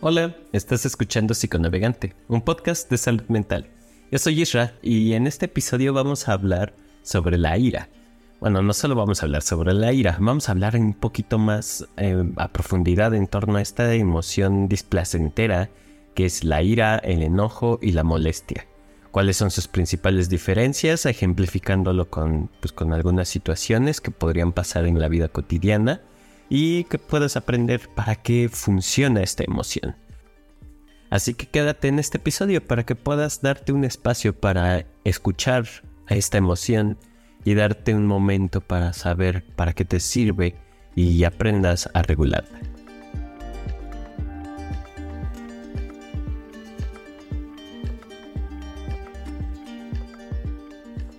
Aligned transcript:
Hola, 0.00 0.36
estás 0.52 0.86
escuchando 0.86 1.34
Psiconavegante, 1.34 2.14
un 2.28 2.40
podcast 2.40 2.88
de 2.88 2.96
salud 2.96 3.24
mental. 3.26 3.66
Yo 4.12 4.18
soy 4.18 4.40
Isra 4.40 4.74
y 4.80 5.14
en 5.14 5.26
este 5.26 5.46
episodio 5.46 5.92
vamos 5.92 6.28
a 6.28 6.34
hablar 6.34 6.72
sobre 7.02 7.36
la 7.36 7.58
ira. 7.58 7.88
Bueno, 8.38 8.62
no 8.62 8.74
solo 8.74 8.94
vamos 8.94 9.20
a 9.20 9.26
hablar 9.26 9.42
sobre 9.42 9.74
la 9.74 9.92
ira, 9.92 10.16
vamos 10.20 10.48
a 10.48 10.52
hablar 10.52 10.76
un 10.76 10.94
poquito 10.94 11.36
más 11.38 11.84
eh, 11.96 12.24
a 12.36 12.46
profundidad 12.52 13.12
en 13.12 13.26
torno 13.26 13.56
a 13.56 13.60
esta 13.60 13.92
emoción 13.92 14.68
displacentera 14.68 15.68
que 16.14 16.26
es 16.26 16.44
la 16.44 16.62
ira, 16.62 16.98
el 16.98 17.24
enojo 17.24 17.80
y 17.82 17.90
la 17.90 18.04
molestia. 18.04 18.68
¿Cuáles 19.10 19.36
son 19.36 19.50
sus 19.50 19.66
principales 19.66 20.28
diferencias? 20.28 21.06
Ejemplificándolo 21.06 22.08
con, 22.08 22.50
pues, 22.60 22.70
con 22.70 22.92
algunas 22.92 23.28
situaciones 23.28 24.00
que 24.00 24.12
podrían 24.12 24.52
pasar 24.52 24.86
en 24.86 25.00
la 25.00 25.08
vida 25.08 25.26
cotidiana 25.26 26.02
y 26.48 26.84
que 26.84 26.98
puedas 26.98 27.36
aprender 27.36 27.88
para 27.94 28.16
qué 28.16 28.48
funciona 28.50 29.22
esta 29.22 29.44
emoción. 29.44 29.96
Así 31.10 31.34
que 31.34 31.46
quédate 31.46 31.88
en 31.88 31.98
este 31.98 32.18
episodio 32.18 32.64
para 32.64 32.84
que 32.84 32.94
puedas 32.94 33.40
darte 33.40 33.72
un 33.72 33.84
espacio 33.84 34.38
para 34.38 34.86
escuchar 35.04 35.66
a 36.06 36.14
esta 36.14 36.38
emoción 36.38 36.98
y 37.44 37.54
darte 37.54 37.94
un 37.94 38.06
momento 38.06 38.60
para 38.60 38.92
saber 38.92 39.44
para 39.56 39.72
qué 39.72 39.84
te 39.84 40.00
sirve 40.00 40.56
y 40.94 41.24
aprendas 41.24 41.88
a 41.94 42.02
regularla. 42.02 42.60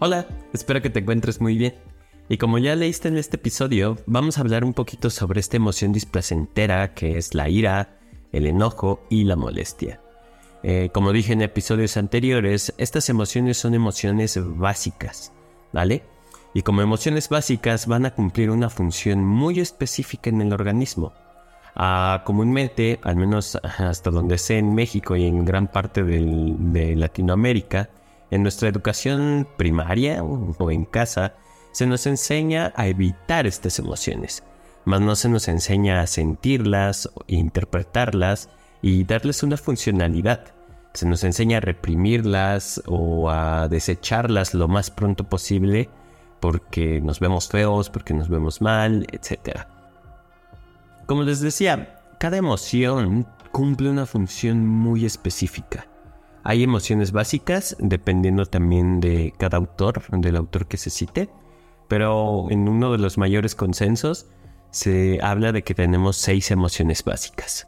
Hola, 0.02 0.26
espero 0.54 0.82
que 0.82 0.90
te 0.90 1.00
encuentres 1.00 1.42
muy 1.42 1.58
bien. 1.58 1.89
Y 2.32 2.38
como 2.38 2.60
ya 2.60 2.76
leíste 2.76 3.08
en 3.08 3.18
este 3.18 3.38
episodio, 3.38 3.98
vamos 4.06 4.38
a 4.38 4.42
hablar 4.42 4.64
un 4.64 4.76
poquito 4.76 5.10
sobre 5.10 5.40
esta 5.40 5.58
emoción 5.58 5.92
displacentera 5.92 6.94
que 6.94 7.18
es 7.18 7.34
la 7.34 7.50
ira, 7.50 7.98
el 8.32 8.46
enojo 8.46 9.04
y 9.10 9.24
la 9.24 9.36
molestia. 9.36 10.00
Eh, 10.62 10.92
como 10.94 11.12
dije 11.12 11.34
en 11.34 11.42
episodios 11.42 11.98
anteriores, 11.98 12.72
estas 12.78 13.10
emociones 13.10 13.58
son 13.58 13.74
emociones 13.74 14.38
básicas, 14.40 15.34
¿vale? 15.74 16.04
Y 16.54 16.62
como 16.62 16.84
emociones 16.84 17.30
básicas 17.30 17.88
van 17.88 18.06
a 18.06 18.14
cumplir 18.14 18.52
una 18.52 18.70
función 18.70 19.26
muy 19.26 19.60
específica 19.60 20.30
en 20.30 20.42
el 20.42 20.54
organismo. 20.54 21.14
Ah, 21.76 22.22
comúnmente, 22.28 23.00
al 23.02 23.16
menos 23.16 23.56
hasta 23.56 24.12
donde 24.12 24.38
sé 24.38 24.60
en 24.60 24.76
México 24.76 25.16
y 25.16 25.26
en 25.26 25.46
gran 25.46 25.68
parte 25.68 26.04
de 26.04 26.96
Latinoamérica, 26.96 27.90
en 28.30 28.44
nuestra 28.44 28.70
educación 28.70 29.48
primaria 29.58 30.24
o 30.24 30.70
en 30.70 30.86
casa, 30.86 31.34
se 31.72 31.86
nos 31.86 32.06
enseña 32.08 32.74
a 32.76 32.88
evitar 32.88 33.48
estas 33.48 33.80
emociones, 33.80 34.44
mas 34.86 35.02
no 35.02 35.16
se 35.16 35.30
nos 35.30 35.48
enseña 35.48 36.02
a 36.02 36.08
sentirlas, 36.08 37.10
interpretarlas 37.28 38.50
y 38.82 39.04
darles 39.04 39.44
una 39.44 39.58
funcionalidad. 39.58 40.54
Se 40.94 41.06
nos 41.06 41.24
enseña 41.24 41.58
a 41.58 41.62
reprimirlas 41.62 42.82
o 42.88 43.30
a 43.30 43.68
desecharlas 43.68 44.54
lo 44.54 44.68
más 44.68 44.90
pronto 44.90 45.30
posible 45.30 45.90
porque 46.40 47.02
nos 47.02 47.20
vemos 47.20 47.50
feos, 47.50 47.90
porque 47.90 48.14
nos 48.14 48.30
vemos 48.30 48.62
mal, 48.62 49.06
etc. 49.12 49.60
Como 51.06 51.24
les 51.24 51.42
decía, 51.42 52.02
cada 52.20 52.38
emoción 52.38 53.28
cumple 53.52 53.90
una 53.90 54.06
función 54.06 54.66
muy 54.66 55.06
específica. 55.06 55.88
Hay 56.44 56.64
emociones 56.64 57.12
básicas, 57.12 57.76
dependiendo 57.80 58.46
también 58.46 59.00
de 59.02 59.34
cada 59.38 59.58
autor, 59.58 60.04
del 60.10 60.36
autor 60.36 60.68
que 60.68 60.78
se 60.78 60.90
cite, 60.90 61.30
pero 61.90 62.50
en 62.50 62.70
uno 62.70 62.94
de 62.94 63.00
los 63.00 63.18
mayores 63.18 63.56
consensos 63.56 64.28
se 64.72 65.20
habla 65.22 65.52
de 65.52 65.64
que 65.64 65.74
tenemos 65.74 66.16
seis 66.16 66.52
emociones 66.52 67.04
básicas. 67.04 67.68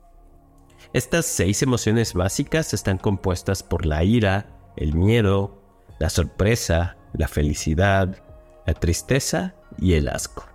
Estas 0.94 1.26
seis 1.26 1.62
emociones 1.64 2.14
básicas 2.14 2.74
están 2.74 2.98
compuestas 2.98 3.64
por 3.64 3.86
la 3.86 4.04
ira, 4.04 4.46
el 4.78 4.94
miedo, 4.94 5.62
la 6.00 6.10
sorpresa, 6.10 6.98
la 7.14 7.28
felicidad, 7.28 8.22
la 8.66 8.74
tristeza 8.74 9.56
y 9.78 9.94
el 9.94 10.08
asco. 10.08 10.46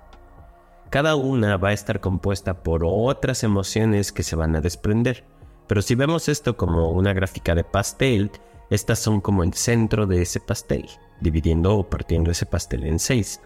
Cada 0.90 1.16
una 1.16 1.56
va 1.56 1.70
a 1.70 1.72
estar 1.72 2.00
compuesta 2.00 2.62
por 2.62 2.82
otras 2.84 3.42
emociones 3.42 4.12
que 4.12 4.22
se 4.22 4.36
van 4.36 4.54
a 4.54 4.60
desprender, 4.60 5.24
pero 5.66 5.82
si 5.82 5.96
vemos 5.96 6.28
esto 6.28 6.56
como 6.56 6.90
una 6.90 7.12
gráfica 7.12 7.54
de 7.56 7.64
pastel, 7.64 8.30
estas 8.70 9.00
son 9.00 9.20
como 9.20 9.42
el 9.42 9.54
centro 9.54 10.06
de 10.06 10.22
ese 10.22 10.38
pastel, 10.38 10.88
dividiendo 11.20 11.76
o 11.76 11.90
partiendo 11.90 12.30
ese 12.30 12.46
pastel 12.46 12.84
en 12.84 13.00
seis. 13.00 13.40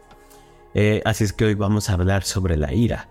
Eh, 0.75 1.03
así 1.05 1.25
es 1.25 1.33
que 1.33 1.45
hoy 1.45 1.55
vamos 1.55 1.91
a 1.91 1.95
hablar 1.95 2.23
sobre 2.23 2.57
la 2.57 2.73
ira. 2.73 3.09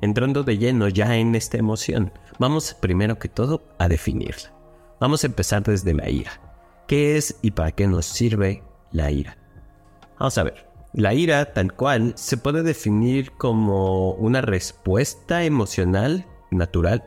Entrando 0.00 0.44
de 0.44 0.58
lleno 0.58 0.88
ya 0.88 1.16
en 1.16 1.34
esta 1.34 1.56
emoción, 1.56 2.12
vamos 2.38 2.74
primero 2.74 3.18
que 3.18 3.28
todo 3.28 3.62
a 3.78 3.88
definirla. 3.88 4.52
Vamos 5.00 5.24
a 5.24 5.26
empezar 5.26 5.62
desde 5.62 5.94
la 5.94 6.08
ira. 6.08 6.32
¿Qué 6.86 7.16
es 7.16 7.38
y 7.42 7.50
para 7.50 7.72
qué 7.72 7.86
nos 7.86 8.06
sirve 8.06 8.62
la 8.92 9.10
ira? 9.10 9.36
Vamos 10.18 10.38
a 10.38 10.44
ver. 10.44 10.66
La 10.92 11.12
ira, 11.12 11.52
tal 11.52 11.74
cual, 11.74 12.12
se 12.16 12.36
puede 12.36 12.62
definir 12.62 13.32
como 13.32 14.12
una 14.12 14.40
respuesta 14.40 15.44
emocional 15.44 16.24
natural 16.50 17.04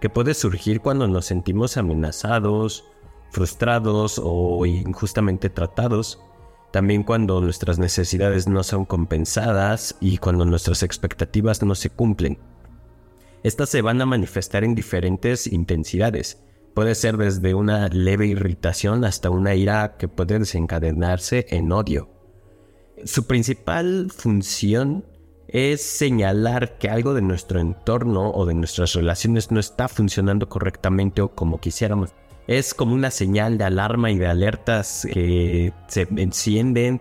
que 0.00 0.10
puede 0.10 0.34
surgir 0.34 0.80
cuando 0.80 1.06
nos 1.08 1.26
sentimos 1.26 1.76
amenazados, 1.76 2.84
frustrados 3.30 4.20
o 4.22 4.66
injustamente 4.66 5.48
tratados 5.48 6.20
también 6.70 7.02
cuando 7.02 7.40
nuestras 7.40 7.78
necesidades 7.78 8.46
no 8.46 8.62
son 8.62 8.84
compensadas 8.84 9.96
y 10.00 10.18
cuando 10.18 10.44
nuestras 10.44 10.82
expectativas 10.82 11.62
no 11.62 11.74
se 11.74 11.90
cumplen. 11.90 12.38
Estas 13.42 13.70
se 13.70 13.82
van 13.82 14.00
a 14.00 14.06
manifestar 14.06 14.64
en 14.64 14.74
diferentes 14.74 15.46
intensidades. 15.46 16.42
Puede 16.74 16.94
ser 16.94 17.16
desde 17.16 17.54
una 17.54 17.88
leve 17.88 18.26
irritación 18.26 19.04
hasta 19.04 19.30
una 19.30 19.54
ira 19.54 19.96
que 19.98 20.08
puede 20.08 20.38
desencadenarse 20.38 21.46
en 21.50 21.72
odio. 21.72 22.10
Su 23.04 23.26
principal 23.26 24.10
función 24.14 25.04
es 25.48 25.82
señalar 25.82 26.78
que 26.78 26.88
algo 26.88 27.12
de 27.14 27.22
nuestro 27.22 27.58
entorno 27.58 28.30
o 28.30 28.46
de 28.46 28.54
nuestras 28.54 28.92
relaciones 28.92 29.50
no 29.50 29.58
está 29.58 29.88
funcionando 29.88 30.48
correctamente 30.48 31.22
o 31.22 31.34
como 31.34 31.58
quisiéramos 31.58 32.10
es 32.50 32.74
como 32.74 32.94
una 32.94 33.12
señal 33.12 33.58
de 33.58 33.64
alarma 33.64 34.10
y 34.10 34.18
de 34.18 34.26
alertas 34.26 35.06
que 35.12 35.72
se 35.86 36.08
encienden 36.16 37.00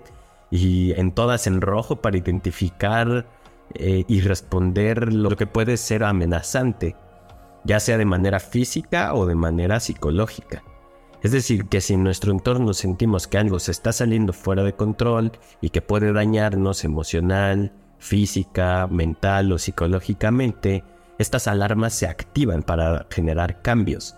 y 0.52 0.92
en 0.92 1.12
todas 1.12 1.48
en 1.48 1.60
rojo 1.60 1.96
para 1.96 2.20
identificar 2.20 3.26
eh, 3.74 4.06
y 4.08 4.22
responder 4.22 5.12
lo 5.12 5.36
que 5.36 5.48
puede 5.48 5.78
ser 5.78 6.04
amenazante, 6.04 6.96
ya 7.64 7.80
sea 7.80 7.98
de 7.98 8.06
manera 8.06 8.40
física 8.40 9.16
o 9.16 9.26
de 9.26 9.34
manera 9.34 9.80
psicológica. 9.80 10.64
Es 11.24 11.32
decir, 11.32 11.66
que 11.66 11.82
si 11.82 11.96
en 11.96 12.04
nuestro 12.04 12.32
entorno 12.32 12.76
sentimos 12.76 13.28
que 13.28 13.40
algo 13.40 13.58
se 13.58 13.72
está 13.72 13.92
saliendo 13.92 14.34
fuera 14.34 14.62
de 14.62 14.74
control 14.74 15.32
y 15.62 15.72
que 15.72 15.82
puede 15.82 16.14
dañarnos 16.14 16.84
emocional, 16.84 17.74
física, 17.98 18.86
mental 18.86 19.52
o 19.52 19.58
psicológicamente, 19.58 20.84
estas 21.18 21.48
alarmas 21.48 21.94
se 21.94 22.06
activan 22.06 22.62
para 22.62 23.08
generar 23.10 23.64
cambios 23.64 24.16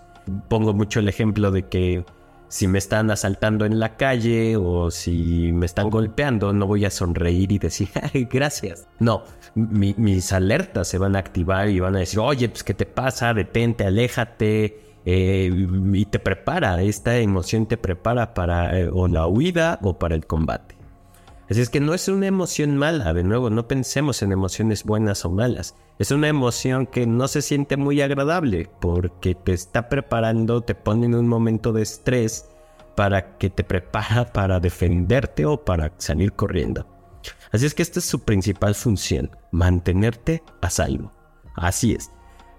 pongo 0.48 0.72
mucho 0.72 1.00
el 1.00 1.08
ejemplo 1.08 1.50
de 1.50 1.68
que 1.68 2.04
si 2.52 2.68
me 2.68 2.78
están 2.78 3.10
asaltando 3.10 3.64
en 3.64 3.80
la 3.80 3.96
calle 3.96 4.58
o 4.58 4.90
si 4.90 5.52
me 5.52 5.64
están 5.64 5.88
golpeando, 5.88 6.52
no 6.52 6.66
voy 6.66 6.84
a 6.84 6.90
sonreír 6.90 7.50
y 7.50 7.58
decir, 7.58 7.88
gracias. 8.30 8.86
No, 8.98 9.24
mis 9.54 10.32
alertas 10.34 10.86
se 10.86 10.98
van 10.98 11.16
a 11.16 11.20
activar 11.20 11.70
y 11.70 11.80
van 11.80 11.96
a 11.96 12.00
decir, 12.00 12.18
oye, 12.18 12.50
pues, 12.50 12.62
¿qué 12.62 12.74
te 12.74 12.84
pasa? 12.84 13.32
Detente, 13.32 13.86
aléjate. 13.86 14.80
Eh, 15.06 15.50
y 15.94 16.04
te 16.04 16.18
prepara, 16.18 16.82
esta 16.82 17.16
emoción 17.16 17.66
te 17.66 17.76
prepara 17.76 18.34
para 18.34 18.78
eh, 18.78 18.88
o 18.92 19.08
la 19.08 19.26
huida 19.26 19.78
o 19.82 19.98
para 19.98 20.14
el 20.14 20.26
combate. 20.26 20.76
Así 21.52 21.60
es 21.60 21.68
que 21.68 21.80
no 21.80 21.92
es 21.92 22.08
una 22.08 22.26
emoción 22.26 22.78
mala, 22.78 23.12
de 23.12 23.24
nuevo, 23.24 23.50
no 23.50 23.68
pensemos 23.68 24.22
en 24.22 24.32
emociones 24.32 24.84
buenas 24.84 25.26
o 25.26 25.30
malas. 25.30 25.74
Es 25.98 26.10
una 26.10 26.28
emoción 26.28 26.86
que 26.86 27.06
no 27.06 27.28
se 27.28 27.42
siente 27.42 27.76
muy 27.76 28.00
agradable 28.00 28.70
porque 28.80 29.34
te 29.34 29.52
está 29.52 29.90
preparando, 29.90 30.62
te 30.62 30.74
pone 30.74 31.04
en 31.04 31.14
un 31.14 31.28
momento 31.28 31.74
de 31.74 31.82
estrés 31.82 32.48
para 32.96 33.36
que 33.36 33.50
te 33.50 33.64
prepara 33.64 34.24
para 34.32 34.60
defenderte 34.60 35.44
o 35.44 35.62
para 35.62 35.92
salir 35.98 36.32
corriendo. 36.32 36.86
Así 37.50 37.66
es 37.66 37.74
que 37.74 37.82
esta 37.82 37.98
es 37.98 38.06
su 38.06 38.20
principal 38.20 38.74
función, 38.74 39.30
mantenerte 39.50 40.42
a 40.62 40.70
salvo. 40.70 41.12
Así 41.54 41.92
es. 41.92 42.10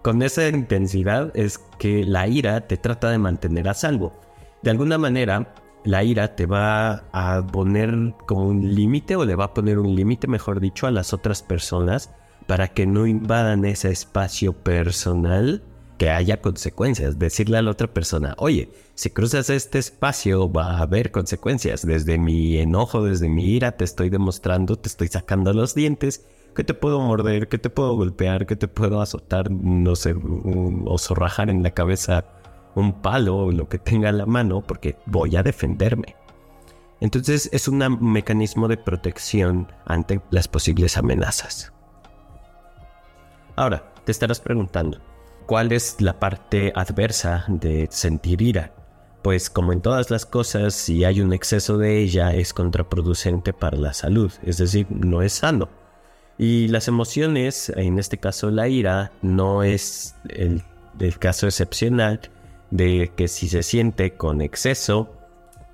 Con 0.04 0.22
esa 0.22 0.48
intensidad 0.48 1.36
es 1.36 1.58
que 1.80 2.04
la 2.04 2.28
ira 2.28 2.68
te 2.68 2.78
trata 2.78 3.10
de 3.10 3.18
mantener 3.18 3.70
a 3.70 3.74
salvo. 3.74 4.14
De 4.62 4.70
alguna 4.70 5.00
manera, 5.00 5.56
la 5.84 6.04
ira 6.04 6.36
te 6.36 6.46
va 6.46 7.06
a 7.12 7.46
poner 7.52 8.14
como 8.26 8.48
un 8.48 8.76
límite 8.76 9.16
o 9.16 9.26
le 9.26 9.36
va 9.36 9.46
a 9.46 9.54
poner 9.54 9.80
un 9.80 9.96
límite, 9.96 10.28
mejor 10.28 10.60
dicho, 10.60 10.88
a 10.88 10.92
las 10.92 11.14
otras 11.14 11.44
personas 11.44 12.14
para 12.48 12.70
que 12.70 12.86
no 12.86 13.08
invadan 13.08 13.66
ese 13.66 13.92
espacio 13.92 14.54
personal 14.54 15.64
que 15.98 16.10
haya 16.10 16.42
consecuencias. 16.42 17.20
Decirle 17.20 17.58
a 17.58 17.62
la 17.62 17.72
otra 17.72 17.94
persona, 17.94 18.36
oye, 18.38 18.72
si 18.96 19.10
cruzas 19.10 19.50
este 19.50 19.80
espacio 19.80 20.52
va 20.52 20.78
a 20.78 20.82
haber 20.82 21.12
consecuencias. 21.12 21.86
Desde 21.86 22.18
mi 22.18 22.58
enojo, 22.58 23.04
desde 23.04 23.30
mi 23.30 23.46
ira, 23.46 23.74
te 23.74 23.84
estoy 23.84 24.10
demostrando, 24.10 24.78
te 24.78 24.90
estoy 24.90 25.08
sacando 25.08 25.54
los 25.54 25.76
dientes 25.76 26.26
que 26.56 26.64
te 26.64 26.74
puedo 26.74 27.00
morder, 27.00 27.48
que 27.48 27.58
te 27.58 27.70
puedo 27.70 27.96
golpear, 27.96 28.46
que 28.46 28.56
te 28.56 28.68
puedo 28.68 29.02
azotar, 29.02 29.50
no 29.50 29.96
sé, 29.96 30.14
o 30.14 30.98
zorrajar 30.98 31.50
en 31.50 31.64
la 31.64 31.72
cabeza 31.72 32.26
un 32.76 33.02
palo 33.02 33.38
o 33.38 33.52
lo 33.52 33.68
que 33.70 33.78
tenga 33.78 34.10
en 34.10 34.18
la 34.18 34.26
mano 34.26 34.62
porque 34.62 34.98
voy 35.06 35.36
a 35.36 35.44
defenderme. 35.44 36.16
Entonces 37.00 37.50
es 37.52 37.68
un 37.68 37.80
mecanismo 38.00 38.68
de 38.68 38.78
protección 38.78 39.68
ante 39.86 40.22
las 40.32 40.48
posibles 40.48 40.98
amenazas. 40.98 41.74
Ahora, 43.56 43.94
te 44.06 44.12
estarás 44.12 44.40
preguntando, 44.40 45.00
¿cuál 45.46 45.72
es 45.72 46.00
la 46.00 46.20
parte 46.20 46.72
adversa 46.76 47.46
de 47.48 47.88
sentir 47.92 48.42
ira? 48.42 48.74
Pues 49.22 49.50
como 49.50 49.74
en 49.74 49.82
todas 49.82 50.12
las 50.12 50.26
cosas, 50.26 50.74
si 50.74 51.04
hay 51.04 51.22
un 51.22 51.34
exceso 51.34 51.78
de 51.78 52.00
ella 52.00 52.34
es 52.34 52.54
contraproducente 52.54 53.54
para 53.54 53.78
la 53.78 53.94
salud, 53.94 54.32
es 54.42 54.58
decir, 54.58 54.88
no 54.90 55.22
es 55.22 55.34
sano. 55.34 55.70
Y 56.38 56.68
las 56.70 56.88
emociones, 56.88 57.70
en 57.70 58.00
este 58.00 58.18
caso 58.18 58.50
la 58.50 58.68
ira, 58.68 59.12
no 59.22 59.64
es 59.64 60.16
el, 60.30 60.64
el 61.00 61.20
caso 61.20 61.48
excepcional 61.48 62.20
de 62.74 63.12
que 63.16 63.28
si 63.28 63.48
se 63.48 63.62
siente 63.62 64.16
con 64.16 64.42
exceso 64.42 65.12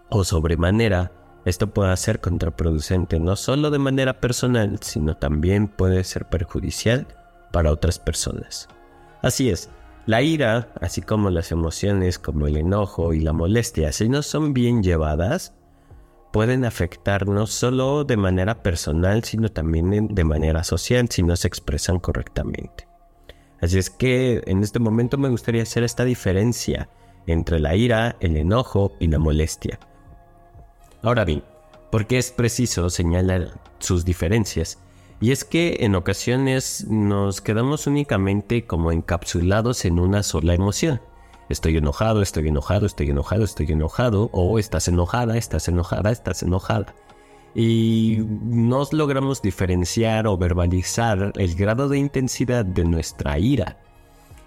o 0.09 0.25
sobremanera, 0.25 1.13
esto 1.45 1.67
puede 1.67 1.95
ser 1.95 2.19
contraproducente 2.19 3.21
no 3.21 3.37
solo 3.37 3.71
de 3.71 3.79
manera 3.79 4.19
personal, 4.19 4.79
sino 4.81 5.15
también 5.15 5.69
puede 5.69 6.03
ser 6.03 6.25
perjudicial 6.25 7.07
para 7.53 7.71
otras 7.71 7.99
personas. 7.99 8.67
Así 9.21 9.49
es, 9.49 9.69
la 10.07 10.21
ira, 10.21 10.73
así 10.81 11.01
como 11.01 11.29
las 11.29 11.53
emociones 11.53 12.19
como 12.19 12.47
el 12.47 12.57
enojo 12.57 13.13
y 13.13 13.21
la 13.21 13.31
molestia, 13.31 13.93
si 13.93 14.09
no 14.09 14.21
son 14.21 14.53
bien 14.53 14.83
llevadas, 14.83 15.55
pueden 16.33 16.65
afectar 16.65 17.29
no 17.29 17.47
solo 17.47 18.03
de 18.03 18.17
manera 18.17 18.61
personal, 18.61 19.23
sino 19.23 19.47
también 19.47 20.09
de 20.13 20.23
manera 20.25 20.65
social 20.65 21.07
si 21.09 21.23
no 21.23 21.37
se 21.37 21.47
expresan 21.47 21.99
correctamente. 21.99 22.89
Así 23.61 23.77
es 23.77 23.89
que 23.89 24.41
en 24.45 24.63
este 24.63 24.79
momento 24.79 25.17
me 25.17 25.29
gustaría 25.29 25.63
hacer 25.63 25.83
esta 25.83 26.06
diferencia 26.06 26.89
entre 27.27 27.59
la 27.59 27.75
ira, 27.75 28.15
el 28.19 28.38
enojo 28.38 28.94
y 29.00 29.07
la 29.07 29.19
molestia. 29.19 29.79
Ahora 31.01 31.25
bien, 31.25 31.44
¿por 31.91 32.07
qué 32.07 32.17
es 32.17 32.31
preciso 32.31 32.89
señalar 32.89 33.59
sus 33.79 34.06
diferencias? 34.06 34.79
Y 35.21 35.31
es 35.31 35.44
que 35.44 35.77
en 35.81 35.95
ocasiones 35.95 36.88
nos 36.88 37.41
quedamos 37.41 37.88
únicamente 37.88 38.65
como 38.65 38.91
encapsulados 38.91 39.83
en 39.83 40.00
una 40.00 40.23
sola 40.23 40.53
emoción. 40.53 41.01
Estoy 41.50 41.77
enojado, 41.77 42.21
estoy 42.21 42.47
enojado, 42.47 42.85
estoy 42.85 43.09
enojado, 43.09 43.44
estoy 43.44 43.71
enojado, 43.71 44.29
o 44.31 44.59
estás 44.59 44.88
enojada, 44.88 45.38
estás 45.38 45.67
enojada, 45.67 46.11
estás 46.11 46.44
enojada 46.44 46.94
y 47.55 48.19
no 48.27 48.83
logramos 48.91 49.41
diferenciar 49.41 50.27
o 50.27 50.37
verbalizar 50.37 51.33
el 51.35 51.55
grado 51.55 51.89
de 51.89 51.97
intensidad 51.97 52.65
de 52.65 52.85
nuestra 52.85 53.39
ira. 53.39 53.77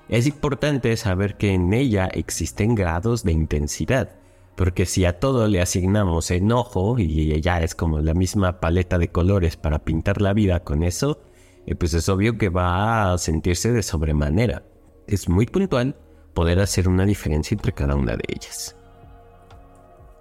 Es 0.08 0.26
importante 0.26 0.96
saber 0.96 1.36
que 1.36 1.52
en 1.54 1.72
ella 1.72 2.06
existen 2.06 2.74
grados 2.74 3.24
de 3.24 3.32
intensidad, 3.32 4.10
porque 4.56 4.86
si 4.86 5.04
a 5.04 5.18
todo 5.18 5.48
le 5.48 5.60
asignamos 5.60 6.30
enojo 6.30 6.98
y 6.98 7.40
ya 7.40 7.62
es 7.62 7.74
como 7.74 8.00
la 8.00 8.14
misma 8.14 8.60
paleta 8.60 8.98
de 8.98 9.08
colores 9.08 9.56
para 9.56 9.80
pintar 9.80 10.20
la 10.20 10.32
vida 10.32 10.60
con 10.60 10.82
eso, 10.82 11.22
eh, 11.66 11.74
pues 11.74 11.94
es 11.94 12.08
obvio 12.08 12.36
que 12.38 12.50
va 12.50 13.12
a 13.12 13.18
sentirse 13.18 13.72
de 13.72 13.82
sobremanera. 13.82 14.64
Es 15.06 15.28
muy 15.28 15.46
puntual 15.46 15.96
poder 16.34 16.60
hacer 16.60 16.88
una 16.88 17.04
diferencia 17.04 17.54
entre 17.54 17.72
cada 17.72 17.94
una 17.96 18.16
de 18.16 18.24
ellas. 18.28 18.76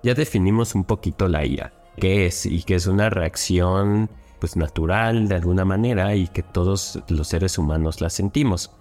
Ya 0.03 0.13
definimos 0.13 0.73
un 0.73 0.83
poquito 0.83 1.27
la 1.27 1.45
ira 1.45 1.80
qué 2.01 2.25
es 2.25 2.48
y 2.48 2.63
que 2.63 2.75
es 2.75 2.88
una 2.88 3.09
reacción 3.12 4.09
pues 4.39 4.57
natural 4.57 5.27
de 5.27 5.36
alguna 5.36 5.65
manera 5.65 6.15
y 6.15 6.27
que 6.27 6.42
todos 6.42 7.00
los 7.07 7.27
seres 7.27 7.59
humanos 7.59 8.01
la 8.01 8.09
sentimos. 8.09 8.71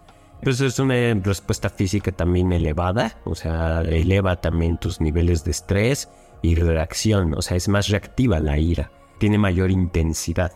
Pues 0.42 0.58
es 0.62 0.78
una 0.78 0.94
respuesta 1.22 1.68
física 1.68 2.12
también 2.12 2.50
elevada, 2.50 3.18
o 3.26 3.34
sea, 3.34 3.82
eleva 3.82 4.40
también 4.40 4.78
tus 4.78 5.02
niveles 5.02 5.44
de 5.44 5.50
estrés 5.50 6.08
y 6.40 6.54
reacción, 6.54 7.34
o 7.34 7.42
sea, 7.42 7.58
es 7.58 7.68
más 7.68 7.88
reactiva 7.88 8.40
la 8.40 8.56
ira, 8.58 8.90
tiene 9.18 9.36
mayor 9.36 9.70
intensidad. 9.70 10.52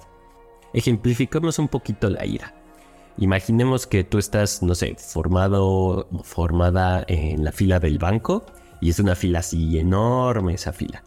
Ejemplificamos 0.73 1.59
un 1.59 1.69
poquito 1.69 2.09
la 2.09 2.25
ira. 2.25 2.55
Imaginemos 3.19 3.87
que 3.87 4.05
tú 4.05 4.17
estás, 4.17 4.63
no 4.63 4.75
sé, 4.75 4.97
formado, 4.99 6.09
formada 6.23 7.05
en 7.09 7.45
la 7.45 7.53
fila 7.53 7.79
del 7.79 7.99
banco 7.99 8.47
y 8.81 8.89
es 8.89 8.99
una 8.99 9.15
fila 9.15 9.41
así 9.41 9.79
enorme 9.79 10.55
esa 10.55 10.73
fila. 10.73 11.05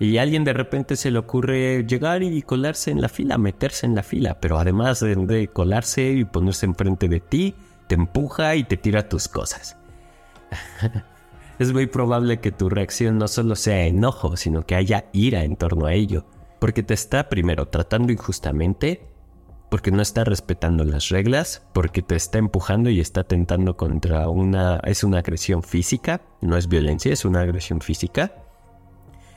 Y 0.00 0.18
a 0.18 0.22
alguien 0.22 0.44
de 0.44 0.52
repente 0.52 0.94
se 0.96 1.10
le 1.10 1.18
ocurre 1.18 1.84
llegar 1.84 2.22
y 2.22 2.42
colarse 2.42 2.92
en 2.92 3.00
la 3.00 3.08
fila, 3.08 3.36
meterse 3.36 3.84
en 3.84 3.96
la 3.96 4.04
fila, 4.04 4.38
pero 4.40 4.58
además 4.58 5.00
de, 5.00 5.48
colarse 5.48 6.10
y 6.12 6.24
ponerse 6.24 6.66
enfrente 6.66 7.08
de 7.08 7.20
ti, 7.20 7.54
te 7.88 7.96
empuja 7.96 8.54
y 8.54 8.62
te 8.62 8.76
tira 8.76 9.08
tus 9.08 9.26
cosas. 9.26 9.76
es 11.58 11.72
muy 11.72 11.86
probable 11.86 12.38
que 12.38 12.52
tu 12.52 12.68
reacción 12.68 13.18
no 13.18 13.26
solo 13.26 13.56
sea 13.56 13.86
enojo, 13.86 14.36
sino 14.36 14.64
que 14.64 14.76
haya 14.76 15.06
ira 15.12 15.42
en 15.42 15.56
torno 15.56 15.86
a 15.86 15.94
ello, 15.94 16.24
porque 16.60 16.84
te 16.84 16.94
está 16.94 17.28
primero 17.28 17.66
tratando 17.66 18.12
injustamente, 18.12 19.02
porque 19.68 19.90
no 19.90 20.00
está 20.00 20.22
respetando 20.22 20.84
las 20.84 21.08
reglas, 21.08 21.66
porque 21.74 22.02
te 22.02 22.14
está 22.14 22.38
empujando 22.38 22.88
y 22.88 23.00
está 23.00 23.24
tentando 23.24 23.76
contra 23.76 24.28
una... 24.28 24.76
es 24.84 25.02
una 25.02 25.18
agresión 25.18 25.64
física, 25.64 26.22
no 26.40 26.56
es 26.56 26.68
violencia, 26.68 27.12
es 27.12 27.24
una 27.24 27.40
agresión 27.40 27.80
física 27.80 28.44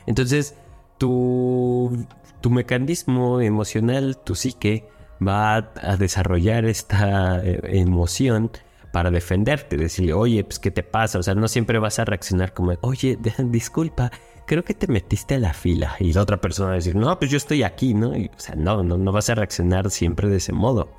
entonces, 0.06 0.56
tu, 0.98 2.06
tu 2.42 2.50
mecanismo 2.50 3.42
emocional, 3.42 4.18
tu 4.24 4.36
psique, 4.36 4.88
va 5.26 5.56
a 5.56 5.98
desarrollar 5.98 6.66
esta 6.66 7.40
eh, 7.44 7.60
emoción 7.80 8.52
para 8.92 9.12
defenderte, 9.12 9.78
decirle, 9.78 10.14
oye, 10.14 10.44
pues, 10.44 10.60
¿qué 10.60 10.72
te 10.72 10.84
pasa? 10.84 11.20
O 11.20 11.24
sea, 11.24 11.34
no 11.36 11.48
siempre 11.48 11.80
vas 11.80 12.00
a 12.00 12.06
reaccionar 12.06 12.54
como, 12.54 12.74
oye, 12.82 13.18
disculpa, 13.40 14.12
creo 14.46 14.64
que 14.64 14.74
te 14.74 14.88
metiste 14.88 15.36
a 15.36 15.40
la 15.40 15.54
fila. 15.54 15.96
Y 16.00 16.14
la 16.14 16.22
otra 16.22 16.42
persona 16.42 16.70
va 16.70 16.74
a 16.74 16.76
decir, 16.78 16.96
no, 16.96 17.18
pues 17.18 17.32
yo 17.32 17.38
estoy 17.38 17.64
aquí, 17.64 17.94
¿no? 17.94 18.10
o 18.10 18.40
sea, 18.40 18.56
no, 18.56 18.84
no, 18.84 18.98
no 18.98 19.12
vas 19.12 19.30
a 19.30 19.36
reaccionar 19.36 19.90
siempre 19.92 20.28
de 20.28 20.38
ese 20.38 20.52
modo. 20.52 20.90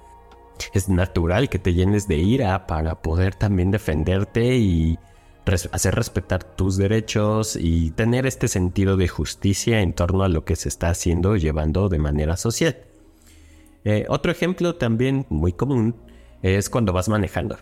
Es 0.72 0.88
natural 0.88 1.48
que 1.48 1.58
te 1.58 1.74
llenes 1.74 2.08
de 2.08 2.16
ira 2.16 2.66
para 2.66 3.02
poder 3.02 3.34
también 3.34 3.70
defenderte 3.70 4.56
y 4.56 4.98
hacer 5.72 5.94
respetar 5.94 6.44
tus 6.44 6.76
derechos 6.76 7.56
y 7.56 7.90
tener 7.90 8.26
este 8.26 8.48
sentido 8.48 8.96
de 8.96 9.08
justicia 9.08 9.80
en 9.80 9.92
torno 9.92 10.22
a 10.22 10.28
lo 10.28 10.44
que 10.44 10.56
se 10.56 10.68
está 10.68 10.90
haciendo 10.90 11.36
llevando 11.36 11.88
de 11.88 11.98
manera 11.98 12.36
social. 12.36 12.76
Eh, 13.84 14.06
otro 14.08 14.30
ejemplo 14.30 14.76
también 14.76 15.26
muy 15.28 15.52
común 15.52 15.96
es 16.42 16.70
cuando 16.70 16.92
vas 16.92 17.08
manejando. 17.08 17.56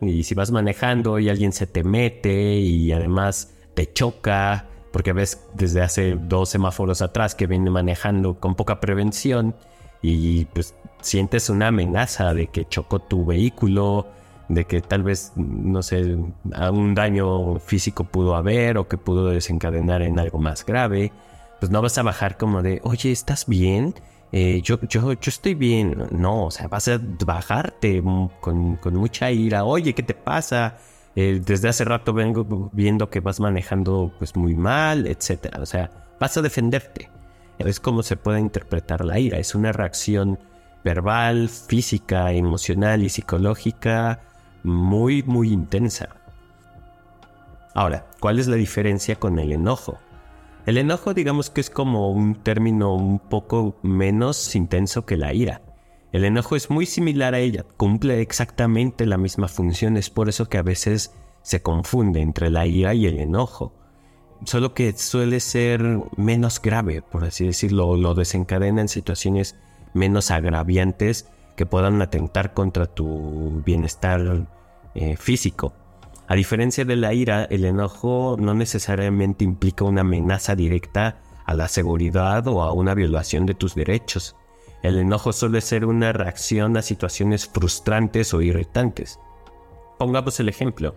Y 0.00 0.24
si 0.24 0.34
vas 0.34 0.50
manejando 0.50 1.18
y 1.18 1.28
alguien 1.28 1.52
se 1.52 1.66
te 1.66 1.84
mete 1.84 2.54
y 2.58 2.92
además 2.92 3.54
te 3.74 3.92
choca, 3.92 4.68
porque 4.92 5.12
ves 5.12 5.40
desde 5.54 5.82
hace 5.82 6.16
dos 6.16 6.48
semáforos 6.48 7.02
atrás 7.02 7.34
que 7.34 7.46
viene 7.46 7.70
manejando 7.70 8.40
con 8.40 8.54
poca 8.54 8.80
prevención 8.80 9.54
y 10.02 10.46
pues 10.46 10.74
sientes 11.00 11.50
una 11.50 11.68
amenaza 11.68 12.34
de 12.34 12.48
que 12.48 12.66
chocó 12.66 13.00
tu 13.00 13.24
vehículo 13.24 14.06
de 14.50 14.64
que 14.64 14.80
tal 14.80 15.04
vez, 15.04 15.32
no 15.36 15.82
sé, 15.82 16.16
un 16.72 16.94
daño 16.94 17.60
físico 17.60 18.04
pudo 18.04 18.34
haber 18.34 18.78
o 18.78 18.88
que 18.88 18.98
pudo 18.98 19.28
desencadenar 19.28 20.02
en 20.02 20.18
algo 20.18 20.38
más 20.40 20.66
grave, 20.66 21.12
pues 21.60 21.70
no 21.70 21.80
vas 21.80 21.96
a 21.98 22.02
bajar 22.02 22.36
como 22.36 22.60
de, 22.60 22.80
oye, 22.82 23.12
¿estás 23.12 23.46
bien? 23.46 23.94
Eh, 24.32 24.60
yo, 24.62 24.80
yo, 24.82 25.12
yo 25.12 25.28
estoy 25.28 25.54
bien. 25.54 26.08
No, 26.10 26.46
o 26.46 26.50
sea, 26.50 26.66
vas 26.66 26.88
a 26.88 27.00
bajarte 27.24 28.02
con, 28.40 28.78
mucha 28.92 29.30
ira. 29.30 29.64
Oye, 29.64 29.94
¿qué 29.94 30.02
te 30.02 30.14
pasa? 30.14 30.78
Eh, 31.14 31.40
desde 31.44 31.68
hace 31.68 31.84
rato 31.84 32.12
vengo 32.12 32.70
viendo 32.72 33.08
que 33.08 33.20
vas 33.20 33.38
manejando 33.40 34.12
pues 34.18 34.34
muy 34.34 34.54
mal, 34.56 35.06
etcétera. 35.06 35.60
O 35.62 35.66
sea, 35.66 35.90
vas 36.18 36.36
a 36.36 36.42
defenderte. 36.42 37.08
Es 37.58 37.78
como 37.78 38.02
se 38.02 38.16
puede 38.16 38.40
interpretar 38.40 39.04
la 39.04 39.18
ira. 39.20 39.38
Es 39.38 39.54
una 39.54 39.70
reacción 39.70 40.40
verbal, 40.82 41.48
física, 41.48 42.32
emocional 42.32 43.04
y 43.04 43.10
psicológica 43.10 44.22
muy, 44.62 45.22
muy 45.22 45.52
intensa. 45.52 46.08
Ahora, 47.74 48.06
¿cuál 48.20 48.38
es 48.38 48.46
la 48.46 48.56
diferencia 48.56 49.16
con 49.16 49.38
el 49.38 49.52
enojo? 49.52 49.98
El 50.66 50.76
enojo 50.76 51.14
digamos 51.14 51.50
que 51.50 51.60
es 51.60 51.70
como 51.70 52.10
un 52.10 52.34
término 52.34 52.94
un 52.94 53.18
poco 53.18 53.78
menos 53.82 54.54
intenso 54.54 55.06
que 55.06 55.16
la 55.16 55.32
ira. 55.32 55.62
El 56.12 56.24
enojo 56.24 56.56
es 56.56 56.70
muy 56.70 56.86
similar 56.86 57.34
a 57.34 57.38
ella, 57.38 57.64
cumple 57.76 58.20
exactamente 58.20 59.06
la 59.06 59.16
misma 59.16 59.46
función, 59.46 59.96
es 59.96 60.10
por 60.10 60.28
eso 60.28 60.48
que 60.48 60.58
a 60.58 60.62
veces 60.62 61.12
se 61.42 61.62
confunde 61.62 62.20
entre 62.20 62.50
la 62.50 62.66
ira 62.66 62.94
y 62.94 63.06
el 63.06 63.18
enojo. 63.18 63.72
Solo 64.44 64.74
que 64.74 64.92
suele 64.92 65.38
ser 65.38 65.82
menos 66.16 66.60
grave, 66.60 67.02
por 67.02 67.24
así 67.24 67.46
decirlo, 67.46 67.96
lo 67.96 68.14
desencadena 68.14 68.80
en 68.80 68.88
situaciones 68.88 69.56
menos 69.94 70.30
agraviantes 70.30 71.28
que 71.60 71.66
puedan 71.66 72.00
atentar 72.00 72.54
contra 72.54 72.86
tu 72.86 73.60
bienestar 73.66 74.46
eh, 74.94 75.18
físico. 75.18 75.74
A 76.26 76.34
diferencia 76.34 76.86
de 76.86 76.96
la 76.96 77.12
ira, 77.12 77.44
el 77.44 77.66
enojo 77.66 78.36
no 78.40 78.54
necesariamente 78.54 79.44
implica 79.44 79.84
una 79.84 80.00
amenaza 80.00 80.56
directa 80.56 81.20
a 81.44 81.52
la 81.52 81.68
seguridad 81.68 82.48
o 82.48 82.62
a 82.62 82.72
una 82.72 82.94
violación 82.94 83.44
de 83.44 83.52
tus 83.52 83.74
derechos. 83.74 84.36
El 84.82 84.98
enojo 84.98 85.34
suele 85.34 85.60
ser 85.60 85.84
una 85.84 86.14
reacción 86.14 86.78
a 86.78 86.82
situaciones 86.82 87.46
frustrantes 87.46 88.32
o 88.32 88.40
irritantes. 88.40 89.20
Pongamos 89.98 90.40
el 90.40 90.48
ejemplo. 90.48 90.94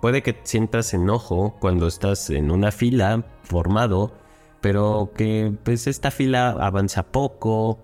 Puede 0.00 0.22
que 0.22 0.40
sientas 0.42 0.94
enojo 0.94 1.54
cuando 1.60 1.86
estás 1.86 2.30
en 2.30 2.50
una 2.50 2.72
fila 2.72 3.26
formado, 3.42 4.14
pero 4.62 5.12
que 5.14 5.52
pues 5.64 5.86
esta 5.86 6.10
fila 6.10 6.56
avanza 6.58 7.02
poco, 7.02 7.80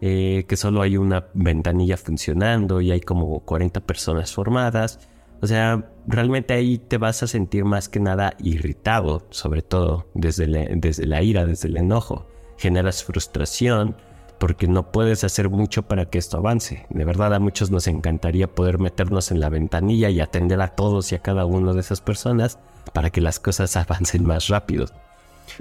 eh, 0.00 0.44
que 0.48 0.56
solo 0.56 0.82
hay 0.82 0.96
una 0.96 1.26
ventanilla 1.34 1.96
funcionando 1.96 2.80
y 2.80 2.90
hay 2.90 3.00
como 3.00 3.40
40 3.40 3.80
personas 3.80 4.32
formadas. 4.32 5.08
O 5.40 5.46
sea, 5.46 5.90
realmente 6.06 6.54
ahí 6.54 6.78
te 6.78 6.98
vas 6.98 7.22
a 7.22 7.26
sentir 7.26 7.64
más 7.64 7.88
que 7.88 8.00
nada 8.00 8.34
irritado, 8.38 9.26
sobre 9.30 9.62
todo 9.62 10.06
desde, 10.14 10.46
desde 10.76 11.06
la 11.06 11.22
ira, 11.22 11.46
desde 11.46 11.68
el 11.68 11.76
enojo. 11.76 12.26
Generas 12.56 13.04
frustración 13.04 13.96
porque 14.38 14.66
no 14.66 14.92
puedes 14.92 15.24
hacer 15.24 15.48
mucho 15.48 15.82
para 15.82 16.06
que 16.06 16.18
esto 16.18 16.38
avance. 16.38 16.86
De 16.90 17.04
verdad 17.04 17.34
a 17.34 17.40
muchos 17.40 17.70
nos 17.70 17.86
encantaría 17.86 18.54
poder 18.54 18.78
meternos 18.78 19.30
en 19.30 19.40
la 19.40 19.48
ventanilla 19.48 20.10
y 20.10 20.20
atender 20.20 20.60
a 20.60 20.68
todos 20.68 21.12
y 21.12 21.14
a 21.14 21.22
cada 21.22 21.46
uno 21.46 21.74
de 21.74 21.80
esas 21.80 22.00
personas 22.00 22.58
para 22.92 23.10
que 23.10 23.20
las 23.20 23.40
cosas 23.40 23.76
avancen 23.76 24.26
más 24.26 24.48
rápido. 24.48 24.86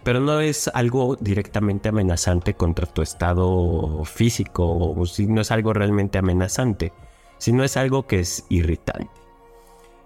Pero 0.03 0.19
no 0.19 0.39
es 0.39 0.67
algo 0.69 1.15
directamente 1.15 1.89
amenazante 1.89 2.53
contra 2.53 2.85
tu 2.85 3.01
estado 3.01 4.03
físico, 4.05 4.93
o 4.95 5.05
si 5.05 5.27
no 5.27 5.41
es 5.41 5.51
algo 5.51 5.73
realmente 5.73 6.17
amenazante, 6.17 6.93
sino 7.37 7.63
es 7.63 7.77
algo 7.77 8.07
que 8.07 8.19
es 8.19 8.45
irritante. 8.49 9.09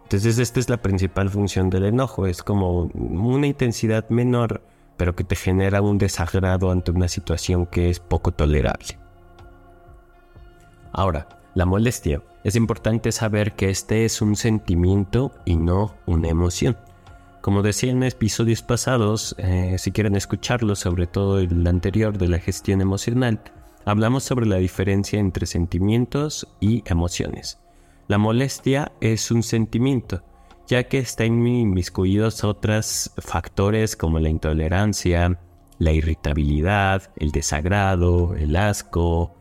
Entonces 0.03 0.39
esta 0.39 0.59
es 0.59 0.69
la 0.69 0.77
principal 0.77 1.29
función 1.29 1.69
del 1.69 1.85
enojo, 1.85 2.25
es 2.25 2.41
como 2.41 2.89
una 2.95 3.47
intensidad 3.47 4.09
menor, 4.09 4.63
pero 4.97 5.15
que 5.15 5.23
te 5.23 5.35
genera 5.35 5.81
un 5.81 5.97
desagrado 5.97 6.71
ante 6.71 6.91
una 6.91 7.07
situación 7.07 7.67
que 7.67 7.89
es 7.89 7.99
poco 7.99 8.31
tolerable. 8.31 8.97
Ahora, 10.91 11.27
la 11.53 11.65
molestia. 11.65 12.21
Es 12.43 12.55
importante 12.55 13.11
saber 13.11 13.53
que 13.53 13.69
este 13.69 14.05
es 14.05 14.21
un 14.21 14.35
sentimiento 14.35 15.31
y 15.45 15.57
no 15.57 15.95
una 16.05 16.29
emoción. 16.29 16.77
Como 17.49 17.63
decía 17.63 17.89
en 17.89 18.03
episodios 18.03 18.61
pasados, 18.61 19.33
eh, 19.39 19.75
si 19.79 19.91
quieren 19.91 20.15
escucharlo, 20.15 20.75
sobre 20.75 21.07
todo 21.07 21.39
el 21.39 21.65
anterior 21.65 22.15
de 22.15 22.27
la 22.27 22.37
gestión 22.37 22.79
emocional, 22.79 23.41
hablamos 23.85 24.23
sobre 24.23 24.45
la 24.45 24.57
diferencia 24.57 25.19
entre 25.19 25.47
sentimientos 25.47 26.47
y 26.59 26.83
emociones. 26.85 27.57
La 28.07 28.19
molestia 28.19 28.91
es 29.01 29.31
un 29.31 29.41
sentimiento, 29.41 30.21
ya 30.67 30.83
que 30.83 30.99
está 30.99 31.25
inmiscuidos 31.25 32.43
otros 32.43 33.13
factores 33.17 33.95
como 33.95 34.19
la 34.19 34.29
intolerancia, 34.29 35.39
la 35.79 35.91
irritabilidad, 35.91 37.09
el 37.15 37.31
desagrado, 37.31 38.35
el 38.35 38.55
asco, 38.57 39.33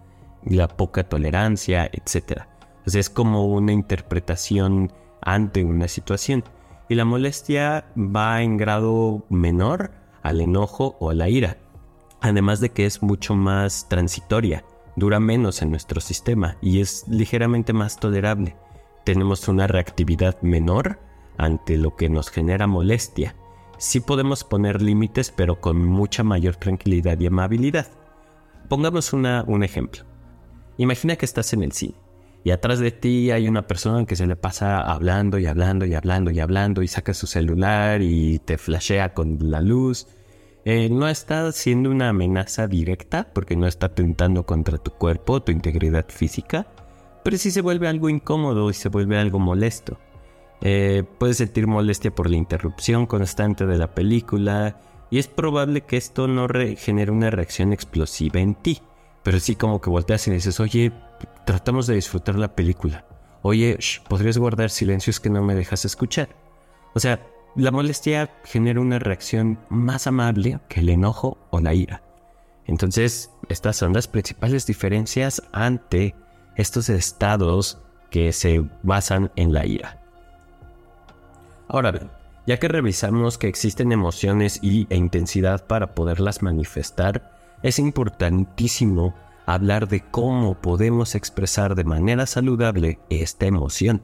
la 0.47 0.67
poca 0.67 1.07
tolerancia, 1.07 1.91
etc. 1.93 2.45
es 2.87 3.11
como 3.11 3.49
una 3.49 3.75
interpretación 3.75 4.95
ante 5.21 5.63
una 5.63 5.89
situación 5.89 6.43
y 6.89 6.95
la 6.95 7.05
molestia 7.05 7.87
va 7.97 8.43
en 8.43 8.57
grado 8.57 9.25
menor 9.29 9.91
al 10.23 10.41
enojo 10.41 10.97
o 11.01 11.11
a 11.11 11.15
la 11.15 11.29
ira, 11.29 11.59
además 12.21 12.61
de 12.61 12.71
que 12.71 12.87
es 12.87 13.03
mucho 13.03 13.35
más 13.35 13.89
transitoria, 13.89 14.65
dura 14.97 15.21
menos 15.21 15.63
en 15.63 15.71
nuestro 15.71 16.01
sistema 16.01 16.57
y 16.61 16.81
es 16.81 17.07
ligeramente 17.09 17.73
más 17.73 18.01
tolerable. 18.01 18.57
Tenemos 19.05 19.49
una 19.49 19.67
reactividad 19.67 20.41
menor 20.43 20.99
ante 21.37 21.77
lo 21.77 21.95
que 21.97 22.09
nos 22.09 22.31
genera 22.31 22.67
molestia. 22.67 23.37
Sí 23.77 24.01
podemos 24.01 24.43
poner 24.43 24.83
límites, 24.83 25.31
pero 25.31 25.61
con 25.61 25.85
mucha 25.85 26.25
mayor 26.25 26.57
tranquilidad 26.57 27.19
y 27.21 27.27
amabilidad. 27.27 27.87
Pongamos 28.69 29.13
un 29.13 29.63
ejemplo. 29.63 30.05
Imagina 30.79 31.17
que 31.17 31.25
estás 31.25 31.53
en 31.53 31.63
el 31.63 31.73
cine 31.73 32.08
y 32.49 32.51
atrás 32.51 32.79
de 32.79 32.93
ti 32.93 33.31
hay 33.31 33.47
una 33.47 33.67
persona 33.67 34.07
que 34.07 34.17
se 34.17 34.27
le 34.27 34.35
pasa 34.35 34.81
hablando 34.81 35.39
y 35.39 35.45
hablando 35.45 35.85
y 35.85 35.93
hablando 35.93 36.31
y 36.31 36.41
hablando 36.41 36.83
y 36.83 36.89
saca 36.89 37.13
su 37.13 37.27
celular 37.27 38.01
y 38.01 38.39
te 38.39 38.57
flashea 38.57 39.13
con 39.13 39.51
la 39.51 39.61
luz. 39.61 40.07
Eh, 40.65 40.89
no 40.89 41.09
está 41.09 41.53
siendo 41.53 41.91
una 41.91 42.09
amenaza 42.09 42.67
directa 42.67 43.29
porque 43.35 43.55
no 43.55 43.67
está 43.67 43.91
tentando 43.91 44.47
contra 44.47 44.79
tu 44.79 44.93
cuerpo, 44.93 45.43
tu 45.43 45.53
integridad 45.53 46.07
física, 46.09 46.67
pero 47.23 47.37
sí 47.37 47.51
se 47.51 47.61
vuelve 47.61 47.87
algo 47.87 48.09
incómodo 48.09 48.71
y 48.71 48.73
se 48.73 48.89
vuelve 48.89 49.19
algo 49.19 49.39
molesto. 49.39 49.99
Eh, 50.63 51.05
puedes 51.19 51.37
sentir 51.37 51.67
molestia 51.67 52.15
por 52.15 52.31
la 52.31 52.39
interrupción 52.39 53.05
constante 53.05 53.67
de 53.67 53.77
la 53.77 53.95
película 53.95 54.81
y 55.11 55.19
es 55.19 55.29
probable 55.29 55.83
que 55.83 55.99
esto 55.99 56.27
no 56.29 56.49
genere 56.79 57.13
una 57.13 57.29
reacción 57.29 57.75
explosiva 57.75 58.41
en 58.41 58.55
ti, 58.55 58.81
pero 59.23 59.39
sí 59.39 59.55
como 59.55 59.83
que 59.83 59.91
volteas 59.91 60.27
y 60.29 60.31
dices, 60.31 60.61
oye, 60.61 60.93
tratamos 61.49 61.87
de 61.87 61.95
disfrutar 61.95 62.35
la 62.35 62.55
película. 62.55 63.07
Oye, 63.41 63.79
podrías 64.07 64.37
guardar 64.37 64.69
silencios 64.69 65.19
que 65.19 65.31
no 65.31 65.43
me 65.43 65.55
dejas 65.55 65.87
escuchar. 65.87 66.29
O 66.95 67.01
sea, 67.01 67.27
la 67.57 67.71
molestia 67.71 68.31
genera 68.45 68.83
una 68.83 68.99
reacción 68.99 69.59
más 69.71 70.07
amable 70.07 70.61
que 70.69 70.81
el 70.81 70.91
enojo 70.91 71.39
o 71.49 71.61
la 71.61 71.73
ira. 71.73 72.03
Entonces, 72.67 73.31
estas 73.49 73.77
son 73.77 73.95
las 73.95 74.09
principales 74.09 74.67
diferencias 74.67 75.43
ante 75.53 76.15
estos 76.57 76.91
estados 76.91 77.81
que 78.11 78.35
se 78.35 78.63
basan 78.83 79.33
en 79.35 79.55
la 79.55 79.65
ira. 79.65 80.03
Ahora 81.67 81.93
bien, 81.93 82.11
ya 82.47 82.59
que 82.59 82.69
revisamos 82.69 83.39
que 83.39 83.49
existen 83.49 83.91
emociones 83.93 84.59
y, 84.61 84.87
e 84.91 84.97
intensidad 84.97 85.67
para 85.67 85.95
poderlas 85.95 86.43
manifestar, 86.43 87.57
es 87.63 87.79
importantísimo 87.79 89.15
hablar 89.55 89.89
de 89.89 90.03
cómo 90.03 90.61
podemos 90.61 91.15
expresar 91.15 91.75
de 91.75 91.85
manera 91.85 92.27
saludable 92.27 92.99
esta 93.09 93.47
emoción. 93.47 94.03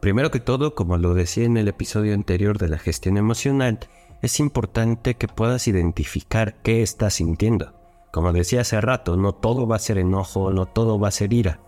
Primero 0.00 0.30
que 0.30 0.40
todo, 0.40 0.74
como 0.74 0.96
lo 0.96 1.12
decía 1.12 1.44
en 1.44 1.58
el 1.58 1.68
episodio 1.68 2.14
anterior 2.14 2.56
de 2.56 2.68
la 2.68 2.78
gestión 2.78 3.18
emocional, 3.18 3.78
es 4.22 4.40
importante 4.40 5.16
que 5.16 5.28
puedas 5.28 5.68
identificar 5.68 6.54
qué 6.62 6.82
estás 6.82 7.14
sintiendo. 7.14 7.74
Como 8.10 8.32
decía 8.32 8.62
hace 8.62 8.80
rato, 8.80 9.18
no 9.18 9.34
todo 9.34 9.66
va 9.66 9.76
a 9.76 9.80
ser 9.80 9.98
enojo, 9.98 10.50
no 10.50 10.64
todo 10.64 10.98
va 10.98 11.08
a 11.08 11.12
ser 11.12 11.34
ira. 11.34 11.60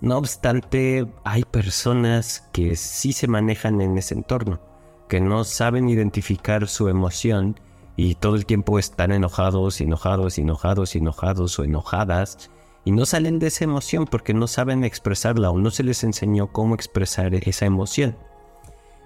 No 0.00 0.16
obstante, 0.16 1.08
hay 1.24 1.42
personas 1.42 2.48
que 2.52 2.76
sí 2.76 3.12
se 3.12 3.26
manejan 3.26 3.80
en 3.80 3.98
ese 3.98 4.14
entorno, 4.14 4.60
que 5.08 5.20
no 5.20 5.42
saben 5.42 5.88
identificar 5.88 6.68
su 6.68 6.88
emoción 6.88 7.58
y 7.96 8.16
todo 8.16 8.36
el 8.36 8.46
tiempo 8.46 8.78
están 8.78 9.12
enojados, 9.12 9.80
enojados, 9.80 10.38
enojados, 10.38 10.96
enojados 10.96 11.58
o 11.58 11.64
enojadas 11.64 12.50
y 12.84 12.92
no 12.92 13.06
salen 13.06 13.38
de 13.38 13.46
esa 13.46 13.64
emoción 13.64 14.04
porque 14.04 14.34
no 14.34 14.46
saben 14.46 14.84
expresarla 14.84 15.50
o 15.50 15.58
no 15.58 15.70
se 15.70 15.84
les 15.84 16.04
enseñó 16.04 16.48
cómo 16.48 16.74
expresar 16.74 17.34
esa 17.34 17.66
emoción. 17.66 18.16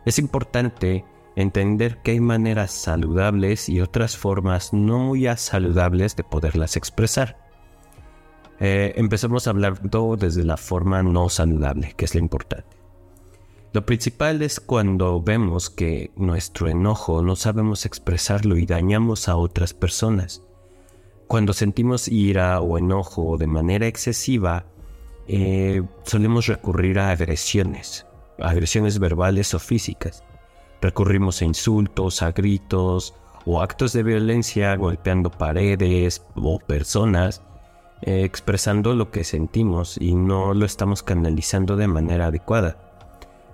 Es 0.04 0.18
importante 0.18 1.04
entender 1.36 1.98
que 1.98 2.12
hay 2.12 2.20
maneras 2.20 2.72
saludables 2.72 3.68
y 3.68 3.80
otras 3.80 4.16
formas 4.16 4.72
no 4.72 4.98
muy 4.98 5.26
saludables 5.36 6.16
de 6.16 6.24
poderlas 6.24 6.76
expresar. 6.76 7.36
Eh, 8.60 8.94
hablar 9.46 9.78
todo 9.88 10.16
desde 10.16 10.44
la 10.44 10.56
forma 10.56 11.02
no 11.04 11.28
saludable, 11.28 11.94
que 11.96 12.06
es 12.06 12.14
lo 12.14 12.20
importante. 12.20 12.77
Lo 13.74 13.84
principal 13.84 14.40
es 14.40 14.60
cuando 14.60 15.20
vemos 15.20 15.68
que 15.68 16.10
nuestro 16.16 16.68
enojo 16.68 17.20
no 17.20 17.36
sabemos 17.36 17.84
expresarlo 17.84 18.56
y 18.56 18.64
dañamos 18.64 19.28
a 19.28 19.36
otras 19.36 19.74
personas. 19.74 20.42
Cuando 21.26 21.52
sentimos 21.52 22.08
ira 22.08 22.62
o 22.62 22.78
enojo 22.78 23.36
de 23.36 23.46
manera 23.46 23.86
excesiva, 23.86 24.64
eh, 25.26 25.82
solemos 26.04 26.46
recurrir 26.46 26.98
a 26.98 27.10
agresiones, 27.10 28.06
agresiones 28.38 28.98
verbales 28.98 29.52
o 29.52 29.58
físicas. 29.58 30.24
Recurrimos 30.80 31.42
a 31.42 31.44
insultos, 31.44 32.22
a 32.22 32.32
gritos 32.32 33.14
o 33.44 33.60
actos 33.60 33.92
de 33.92 34.02
violencia 34.02 34.74
golpeando 34.76 35.30
paredes 35.30 36.24
o 36.34 36.58
personas, 36.58 37.42
eh, 38.00 38.24
expresando 38.24 38.94
lo 38.94 39.10
que 39.10 39.24
sentimos 39.24 39.98
y 40.00 40.14
no 40.14 40.54
lo 40.54 40.64
estamos 40.64 41.02
canalizando 41.02 41.76
de 41.76 41.88
manera 41.88 42.28
adecuada. 42.28 42.87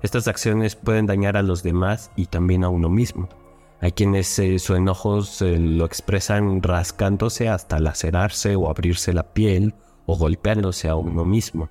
Estas 0.04 0.28
acciones 0.28 0.76
pueden 0.76 1.06
dañar 1.06 1.38
a 1.38 1.42
los 1.42 1.62
demás 1.62 2.10
y 2.14 2.26
también 2.26 2.62
a 2.62 2.68
uno 2.68 2.90
mismo. 2.90 3.26
Hay 3.80 3.92
quienes 3.92 4.38
eh, 4.38 4.58
su 4.58 4.74
enojo 4.74 5.22
lo 5.40 5.86
expresan 5.86 6.62
rascándose 6.62 7.48
hasta 7.48 7.78
lacerarse 7.78 8.54
o 8.54 8.68
abrirse 8.68 9.14
la 9.14 9.22
piel 9.22 9.74
o 10.04 10.18
golpeándose 10.18 10.90
a 10.90 10.94
uno 10.94 11.24
mismo. 11.24 11.70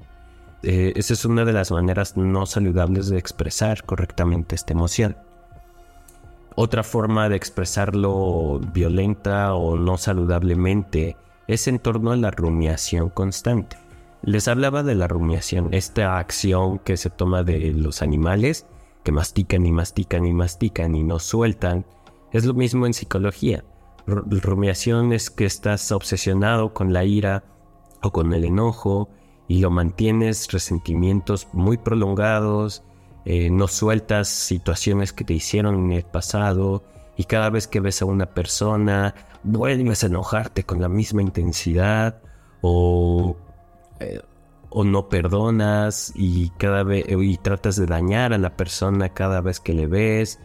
Eh, 0.63 0.93
esa 0.95 1.13
es 1.13 1.25
una 1.25 1.45
de 1.45 1.53
las 1.53 1.69
maneras 1.69 2.17
no 2.17 2.47
saludables 2.47 3.07
de 3.07 3.19
expresar 3.19 3.83
correctamente 3.83 4.55
esta 4.55 4.73
emoción. 4.73 5.15
Otra 6.55 6.81
forma 6.81 7.29
de 7.29 7.35
expresarlo 7.35 8.59
violenta 8.73 9.53
o 9.53 9.77
no 9.77 9.99
saludablemente 9.99 11.17
es 11.45 11.67
en 11.67 11.77
torno 11.77 12.11
a 12.11 12.17
la 12.17 12.31
rumiación 12.31 13.09
constante. 13.09 13.77
Les 14.25 14.47
hablaba 14.47 14.83
de 14.83 14.95
la 14.95 15.09
rumiación, 15.09 15.73
esta 15.73 16.17
acción 16.17 16.79
que 16.79 16.95
se 16.95 17.09
toma 17.09 17.43
de 17.43 17.73
los 17.73 18.01
animales, 18.01 18.65
que 19.03 19.11
mastican 19.11 19.65
y 19.65 19.73
mastican 19.73 20.25
y 20.25 20.33
mastican 20.33 20.95
y 20.95 21.03
no 21.03 21.19
sueltan. 21.19 21.85
Es 22.31 22.45
lo 22.45 22.53
mismo 22.53 22.85
en 22.85 22.93
psicología. 22.93 23.65
rumiación 24.05 25.11
es 25.11 25.29
que 25.29 25.43
estás 25.43 25.91
obsesionado 25.91 26.73
con 26.73 26.93
la 26.93 27.03
ira 27.03 27.43
o 28.01 28.11
con 28.13 28.33
el 28.33 28.45
enojo 28.45 29.09
y 29.49 29.59
lo 29.59 29.69
mantienes 29.69 30.49
resentimientos 30.53 31.49
muy 31.51 31.77
prolongados, 31.77 32.81
eh, 33.25 33.49
no 33.49 33.67
sueltas 33.67 34.29
situaciones 34.29 35.11
que 35.11 35.25
te 35.25 35.33
hicieron 35.33 35.75
en 35.75 35.91
el 35.91 36.05
pasado 36.05 36.83
y 37.17 37.25
cada 37.25 37.49
vez 37.49 37.67
que 37.67 37.81
ves 37.81 38.01
a 38.01 38.05
una 38.05 38.27
persona 38.27 39.15
vuelves 39.43 40.03
a 40.03 40.07
enojarte 40.07 40.63
con 40.63 40.79
la 40.81 40.87
misma 40.87 41.21
intensidad 41.21 42.21
o, 42.61 43.35
eh, 44.03 44.21
o 44.69 44.83
no 44.83 45.07
perdonas 45.07 46.11
y 46.15 46.49
cada 46.57 46.83
vez 46.83 47.05
y 47.07 47.37
tratas 47.37 47.75
de 47.75 47.85
dañar 47.85 48.33
a 48.33 48.39
la 48.39 48.55
persona 48.57 49.09
cada 49.09 49.39
vez 49.39 49.59
que 49.59 49.73
le 49.73 49.85
ves 49.85 50.39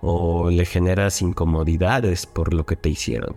o 0.00 0.50
le 0.50 0.64
generas 0.64 1.20
incomodidades 1.20 2.26
por 2.26 2.54
lo 2.54 2.64
que 2.64 2.76
te 2.76 2.90
hicieron. 2.90 3.36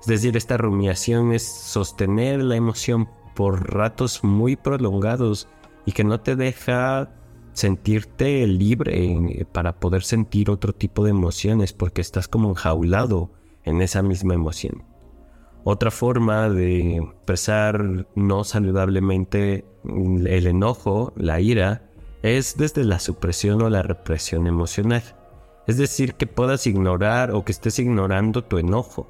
Es 0.00 0.06
decir, 0.06 0.36
esta 0.36 0.56
rumiación 0.56 1.32
es 1.32 1.42
sostener 1.44 2.42
la 2.42 2.56
emoción 2.56 3.08
por 3.34 3.74
ratos 3.74 4.22
muy 4.22 4.56
prolongados 4.56 5.48
y 5.86 5.92
que 5.92 6.04
no 6.04 6.20
te 6.20 6.36
deja 6.36 7.10
sentirte 7.52 8.46
libre 8.46 9.46
para 9.52 9.78
poder 9.78 10.02
sentir 10.02 10.50
otro 10.50 10.72
tipo 10.72 11.04
de 11.04 11.10
emociones 11.10 11.72
porque 11.72 12.00
estás 12.00 12.28
como 12.28 12.48
enjaulado 12.50 13.30
en 13.64 13.82
esa 13.82 14.02
misma 14.02 14.34
emoción. 14.34 14.89
Otra 15.64 15.90
forma 15.90 16.48
de 16.48 16.96
expresar 16.96 18.06
no 18.14 18.44
saludablemente 18.44 19.64
el 19.84 20.46
enojo, 20.46 21.12
la 21.16 21.40
ira, 21.40 21.90
es 22.22 22.56
desde 22.56 22.84
la 22.84 22.98
supresión 22.98 23.62
o 23.62 23.70
la 23.70 23.82
represión 23.82 24.46
emocional. 24.46 25.02
Es 25.66 25.76
decir, 25.76 26.14
que 26.14 26.26
puedas 26.26 26.66
ignorar 26.66 27.32
o 27.32 27.44
que 27.44 27.52
estés 27.52 27.78
ignorando 27.78 28.42
tu 28.42 28.58
enojo 28.58 29.06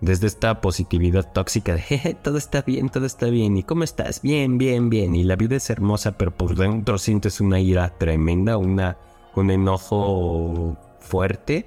desde 0.00 0.26
esta 0.26 0.60
positividad 0.60 1.32
tóxica 1.32 1.74
de 1.74 1.80
Jeje, 1.80 2.14
todo 2.14 2.36
está 2.36 2.62
bien, 2.62 2.90
todo 2.90 3.06
está 3.06 3.26
bien, 3.26 3.56
¿y 3.56 3.62
cómo 3.62 3.82
estás? 3.82 4.20
Bien, 4.20 4.58
bien, 4.58 4.90
bien, 4.90 5.14
y 5.14 5.24
la 5.24 5.36
vida 5.36 5.56
es 5.56 5.70
hermosa, 5.70 6.12
pero 6.18 6.30
por 6.32 6.54
dentro 6.54 6.98
sientes 6.98 7.40
una 7.40 7.60
ira 7.60 7.96
tremenda, 7.96 8.58
una, 8.58 8.98
un 9.34 9.50
enojo 9.50 10.76
fuerte, 11.00 11.66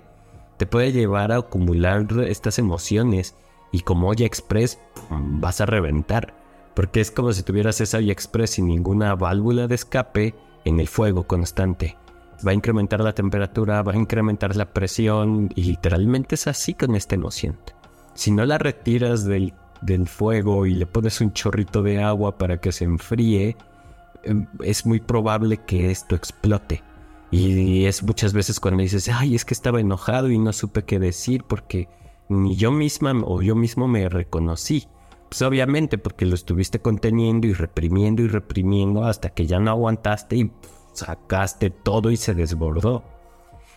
te 0.57 0.67
puede 0.67 0.91
llevar 0.91 1.31
a 1.31 1.37
acumular 1.37 2.05
estas 2.27 2.59
emociones 2.59 3.35
y 3.71 3.81
como 3.81 4.09
Olla 4.09 4.25
Express 4.25 4.79
vas 5.09 5.61
a 5.61 5.65
reventar, 5.65 6.33
porque 6.73 7.01
es 7.01 7.11
como 7.11 7.33
si 7.33 7.43
tuvieras 7.43 7.81
esa 7.81 7.97
Olla 7.97 8.11
Express 8.11 8.51
sin 8.51 8.67
ninguna 8.67 9.15
válvula 9.15 9.67
de 9.67 9.75
escape 9.75 10.35
en 10.65 10.79
el 10.79 10.87
fuego 10.87 11.23
constante. 11.23 11.97
Va 12.45 12.51
a 12.51 12.55
incrementar 12.55 13.01
la 13.01 13.13
temperatura, 13.13 13.81
va 13.81 13.93
a 13.93 13.97
incrementar 13.97 14.55
la 14.55 14.73
presión 14.73 15.49
y 15.55 15.63
literalmente 15.63 16.35
es 16.35 16.47
así 16.47 16.73
con 16.73 16.95
esta 16.95 17.15
emoción. 17.15 17.57
Si 18.13 18.31
no 18.31 18.45
la 18.45 18.57
retiras 18.57 19.25
del, 19.25 19.53
fuego 20.07 20.65
y 20.65 20.73
le 20.73 20.85
pones 20.85 21.21
un 21.21 21.33
chorrito 21.33 21.83
de 21.83 22.01
agua 22.01 22.37
para 22.37 22.59
que 22.59 22.71
se 22.71 22.85
enfríe, 22.85 23.55
em, 24.23 24.47
es 24.63 24.85
muy 24.85 24.99
probable 24.99 25.57
que 25.57 25.91
esto 25.91 26.15
explote. 26.15 26.83
Y 27.31 27.85
es 27.85 28.03
muchas 28.03 28.33
veces 28.33 28.59
cuando 28.59 28.81
dices, 28.81 29.09
ay, 29.09 29.35
es 29.35 29.45
que 29.45 29.53
estaba 29.53 29.79
enojado 29.79 30.29
y 30.29 30.39
no 30.39 30.51
supe 30.51 30.83
qué 30.83 30.99
decir 30.99 31.43
porque 31.47 31.87
ni 32.29 32.55
yo 32.55 32.71
misma 32.71 33.13
o 33.25 33.41
yo 33.41 33.55
mismo 33.55 33.87
me 33.87 34.07
reconocí. 34.07 34.87
Pues 35.29 35.41
obviamente 35.41 35.97
porque 35.97 36.25
lo 36.25 36.35
estuviste 36.35 36.79
conteniendo 36.79 37.45
y 37.45 37.53
reprimiendo 37.53 38.23
y 38.23 38.27
reprimiendo 38.27 39.03
hasta 39.03 39.29
que 39.29 39.45
ya 39.45 39.59
no 39.59 39.71
aguantaste 39.71 40.35
y 40.37 40.51
sacaste 40.93 41.69
todo 41.69 42.09
y 42.09 42.17
se 42.17 42.33
desbordó. 42.33 43.03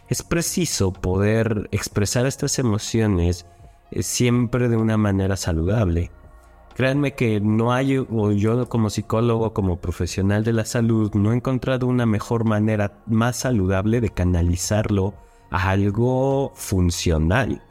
Es 0.09 0.23
preciso 0.23 0.92
poder 0.92 1.68
expresar 1.73 2.26
estas 2.26 2.59
emociones 2.59 3.47
siempre 4.00 4.68
de 4.68 4.76
una 4.76 4.97
manera 4.97 5.37
saludable. 5.37 6.11
Créanme 6.75 7.14
que 7.14 7.38
no 7.40 7.73
hay, 7.73 7.99
o 7.99 8.32
yo 8.32 8.68
como 8.68 8.88
psicólogo, 8.88 9.52
como 9.52 9.76
profesional 9.76 10.42
de 10.42 10.54
la 10.54 10.64
salud, 10.64 11.12
no 11.14 11.32
he 11.32 11.37
encontrado 11.37 11.87
una 11.87 12.06
mejor 12.06 12.45
manera 12.45 13.02
más 13.06 13.36
saludable 13.36 14.00
de 14.00 14.08
canalizarlo 14.08 15.12
a 15.50 15.71
algo 15.71 16.52
funcional. 16.54 17.62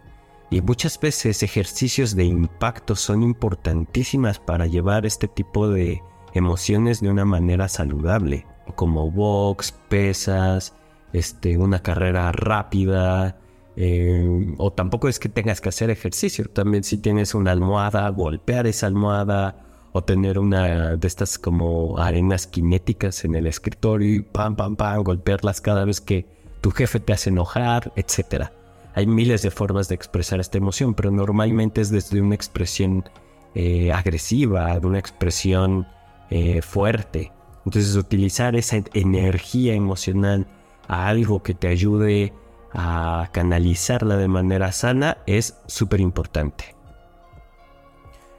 Y 0.52 0.60
muchas 0.62 1.00
veces 1.00 1.44
ejercicios 1.44 2.14
de 2.14 2.26
impacto 2.26 2.98
son 2.98 3.24
importantísimas 3.24 4.38
para 4.38 4.68
llevar 4.68 5.06
este 5.06 5.30
tipo 5.30 5.70
de 5.70 6.04
emociones 6.34 7.00
de 7.00 7.10
una 7.10 7.24
manera 7.24 7.70
saludable, 7.70 8.46
como 8.76 9.10
box, 9.10 9.74
pesas, 9.88 10.76
este, 11.14 11.58
una 11.58 11.82
carrera 11.82 12.34
rápida, 12.34 13.40
eh, 13.78 14.54
o 14.58 14.74
tampoco 14.74 15.08
es 15.08 15.20
que 15.20 15.30
tengas 15.30 15.62
que 15.62 15.70
hacer 15.70 15.90
ejercicio. 15.90 16.44
También 16.50 16.84
si 16.84 16.98
tienes 16.98 17.34
una 17.34 17.52
almohada, 17.52 18.10
golpear 18.10 18.68
esa 18.68 18.88
almohada 18.88 19.88
o 19.94 20.04
tener 20.04 20.38
una 20.38 20.98
de 20.98 21.08
estas 21.08 21.40
como 21.40 21.98
arenas 21.98 22.50
cinéticas 22.54 23.24
en 23.24 23.36
el 23.36 23.48
escritorio 23.48 24.16
y 24.16 24.22
pam, 24.22 24.58
pam, 24.58 24.76
pam, 24.76 25.02
golpearlas 25.02 25.62
cada 25.62 25.86
vez 25.86 26.02
que 26.02 26.26
tu 26.60 26.72
jefe 26.72 27.00
te 27.00 27.14
hace 27.14 27.30
enojar, 27.30 27.94
etc. 27.96 28.52
Hay 28.94 29.08
miles 29.08 29.42
de 29.42 29.52
formas 29.52 29.88
de 29.88 29.96
expresar 29.96 30.40
esta 30.40 30.58
emoción, 30.58 30.94
pero 30.94 31.12
normalmente 31.12 31.82
es 31.82 31.90
desde 31.90 32.22
una 32.22 32.36
expresión 32.36 33.10
eh, 33.56 33.92
agresiva, 33.92 34.80
de 34.80 34.88
una 34.88 35.00
expresión 35.00 35.88
eh, 36.30 36.62
fuerte. 36.62 37.32
Entonces 37.66 37.96
utilizar 37.96 38.56
esa 38.56 38.78
energía 38.94 39.74
emocional 39.74 40.48
a 40.88 41.08
algo 41.08 41.44
que 41.44 41.54
te 41.54 41.68
ayude 41.68 42.34
a 42.74 43.30
canalizarla 43.32 44.18
de 44.18 44.28
manera 44.28 44.72
sana 44.72 45.18
es 45.26 45.58
súper 45.68 46.00
importante. 46.00 46.76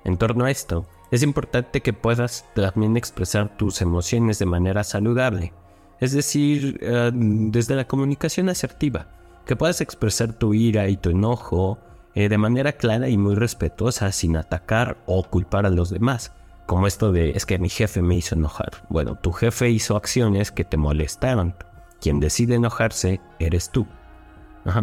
En 0.05 0.17
torno 0.17 0.45
a 0.45 0.51
esto, 0.51 0.87
es 1.11 1.23
importante 1.23 1.83
que 1.83 1.93
puedas 1.93 2.47
también 2.55 2.97
expresar 2.97 3.57
tus 3.57 3.83
emociones 3.83 4.39
de 4.39 4.47
manera 4.47 4.83
saludable, 4.83 5.53
es 6.01 6.13
decir, 6.13 6.79
eh, 6.81 7.11
desde 7.13 7.77
la 7.77 7.87
comunicación 7.87 8.49
asertiva, 8.49 9.22
que 9.45 9.57
puedas 9.57 9.81
expresar 9.81 10.33
tu 10.33 10.55
ira 10.55 10.89
y 10.89 10.97
tu 10.97 11.11
enojo 11.11 11.79
eh, 12.15 12.29
de 12.29 12.39
manera 12.39 12.73
clara 12.73 13.09
y 13.09 13.17
muy 13.17 13.35
respetuosa 13.35 14.13
sin 14.13 14.37
atacar 14.37 14.99
o 15.07 15.23
culpar 15.25 15.67
a 15.67 15.71
los 15.71 15.91
demás, 15.91 16.33
como 16.67 16.87
esto 16.87 17.11
de 17.11 17.31
es 17.31 17.47
que 17.47 17.59
mi 17.59 17.69
jefe 17.69 18.03
me 18.03 18.17
hizo 18.17 18.35
enojar. 18.35 18.87
Bueno, 18.89 19.17
tu 19.17 19.33
jefe 19.33 19.71
hizo 19.71 19.97
acciones 19.97 20.53
que 20.53 20.65
te 20.65 20.77
molestaron. 20.77 21.55
Quien 22.01 22.21
decide 22.21 22.57
enojarse 22.57 23.21
eres 23.39 23.71
tú. 23.71 23.87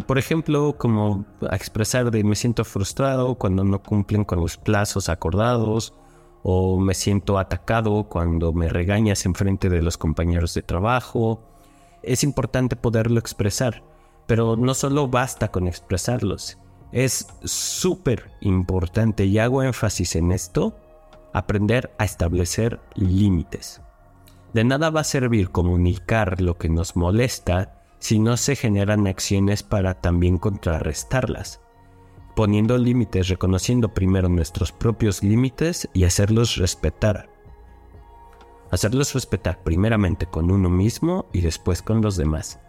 Por 0.08 0.18
ejemplo, 0.18 0.76
como 0.78 1.26
expresar 1.52 2.12
de 2.12 2.24
me 2.24 2.36
siento 2.36 2.66
frustrado 2.66 3.36
cuando 3.36 3.64
no 3.64 3.82
cumplen 3.82 4.26
con 4.26 4.42
los 4.42 4.58
plazos 4.58 5.08
acordados 5.08 5.94
o 6.44 6.80
me 6.80 6.94
siento 6.94 7.38
atacado 7.38 8.06
cuando 8.10 8.52
me 8.52 8.68
regañas 8.68 9.26
en 9.26 9.36
frente 9.36 9.70
de 9.70 9.82
los 9.82 9.98
compañeros 9.98 10.54
de 10.54 10.64
trabajo. 10.64 11.44
Es 12.04 12.24
importante 12.24 12.76
poderlo 12.76 13.20
expresar, 13.20 13.84
pero 14.30 14.56
no 14.56 14.76
solo 14.76 15.08
basta 15.08 15.48
con 15.48 15.68
expresarlos. 15.68 16.60
Es 16.92 17.30
súper 17.44 18.30
importante, 18.42 19.26
y 19.26 19.40
hago 19.40 19.64
énfasis 19.64 20.16
en 20.16 20.32
esto, 20.32 20.78
aprender 21.34 21.96
a 21.98 22.06
establecer 22.06 22.80
límites. 22.94 23.82
De 24.54 24.64
nada 24.64 24.92
va 24.92 25.02
a 25.02 25.04
servir 25.04 25.50
comunicar 25.50 26.42
lo 26.42 26.60
que 26.60 26.70
nos 26.70 26.96
molesta 26.96 27.82
si 27.98 28.20
no 28.20 28.38
se 28.38 28.56
generan 28.56 29.08
acciones 29.08 29.64
para 29.64 29.96
también 29.96 30.38
contrarrestarlas, 30.38 31.62
poniendo 32.36 32.78
límites, 32.78 33.30
reconociendo 33.30 33.96
primero 33.96 34.30
nuestros 34.30 34.72
propios 34.72 35.24
límites 35.24 35.90
y 35.92 36.04
hacerlos 36.04 36.58
respetar. 36.58 37.32
Hacerlos 38.70 39.12
respetar 39.16 39.64
primeramente 39.64 40.28
con 40.28 40.52
uno 40.52 40.70
mismo 40.70 41.26
y 41.34 41.42
después 41.42 41.82
con 41.82 42.04
los 42.04 42.16
demás. 42.16 42.60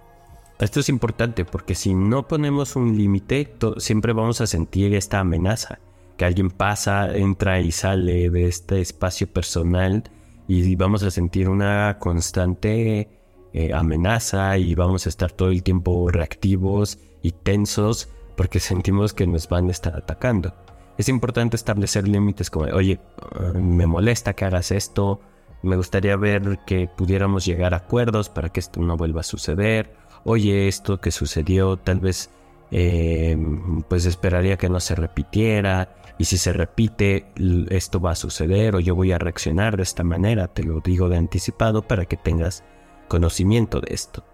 Esto 0.61 0.81
es 0.81 0.91
importante 0.91 1.47
porque 1.47 1.75
si 1.75 1.95
no 1.95 2.29
ponemos 2.29 2.77
un 2.77 2.99
límite, 2.99 3.55
siempre 3.79 4.13
vamos 4.13 4.43
a 4.43 4.47
sentir 4.47 4.95
esta 4.95 5.21
amenaza, 5.21 5.79
que 6.19 6.27
alguien 6.27 6.51
pasa, 6.51 7.17
entra 7.17 7.61
y 7.61 7.73
sale 7.73 8.29
de 8.29 8.47
este 8.47 8.83
espacio 8.83 9.27
personal 9.27 10.05
y 10.47 10.77
vamos 10.77 11.03
a 11.03 11.11
sentir 11.11 11.49
una 11.49 11.97
constante 11.99 13.09
eh, 13.55 13.73
amenaza 13.73 14.59
y 14.59 14.75
vamos 14.75 15.07
a 15.07 15.09
estar 15.09 15.33
todo 15.33 15.49
el 15.49 15.63
tiempo 15.63 16.11
reactivos 16.11 16.99
y 17.23 17.33
tensos 17.33 18.11
porque 18.37 18.61
sentimos 18.61 19.15
que 19.15 19.27
nos 19.27 19.49
van 19.49 19.69
a 19.69 19.71
estar 19.71 19.97
atacando. 19.97 20.55
Es 20.99 21.09
importante 21.09 21.57
establecer 21.57 22.07
límites 22.07 22.51
como, 22.51 22.67
oye, 22.67 23.01
eh, 23.01 23.59
me 23.59 23.87
molesta 23.87 24.35
que 24.35 24.45
hagas 24.45 24.73
esto, 24.73 25.23
me 25.63 25.77
gustaría 25.77 26.17
ver 26.17 26.59
que 26.67 26.89
pudiéramos 26.89 27.45
llegar 27.45 27.75
a 27.75 27.79
acuerdos 27.79 28.29
para 28.29 28.51
que 28.51 28.61
esto 28.61 28.81
no 28.81 28.97
vuelva 28.97 29.21
a 29.21 29.25
suceder, 29.25 29.95
oye, 30.25 30.69
esto 30.69 31.01
que 31.01 31.11
sucedió 31.11 31.77
tal 31.77 32.01
vez 32.01 32.31
eh, 32.71 33.37
pues 33.89 34.07
esperaría 34.07 34.57
que 34.57 34.69
no 34.69 34.79
se 34.81 34.95
repitiera 34.95 35.97
y 36.19 36.25
si 36.27 36.39
se 36.39 36.53
repite 36.53 37.27
esto 37.71 38.01
va 38.01 38.13
a 38.13 38.17
suceder 38.17 38.77
o 38.77 38.81
yo 38.81 38.95
voy 38.95 39.13
a 39.13 39.19
reaccionar 39.19 39.77
de 39.77 39.83
esta 39.83 40.05
manera, 40.05 40.49
te 40.49 40.63
lo 40.63 40.81
digo 40.81 41.09
de 41.09 41.17
anticipado 41.17 41.83
para 41.83 42.05
que 42.05 42.17
tengas 42.17 42.63
conocimiento 43.09 43.81
de 43.81 43.95
esto. 43.95 44.25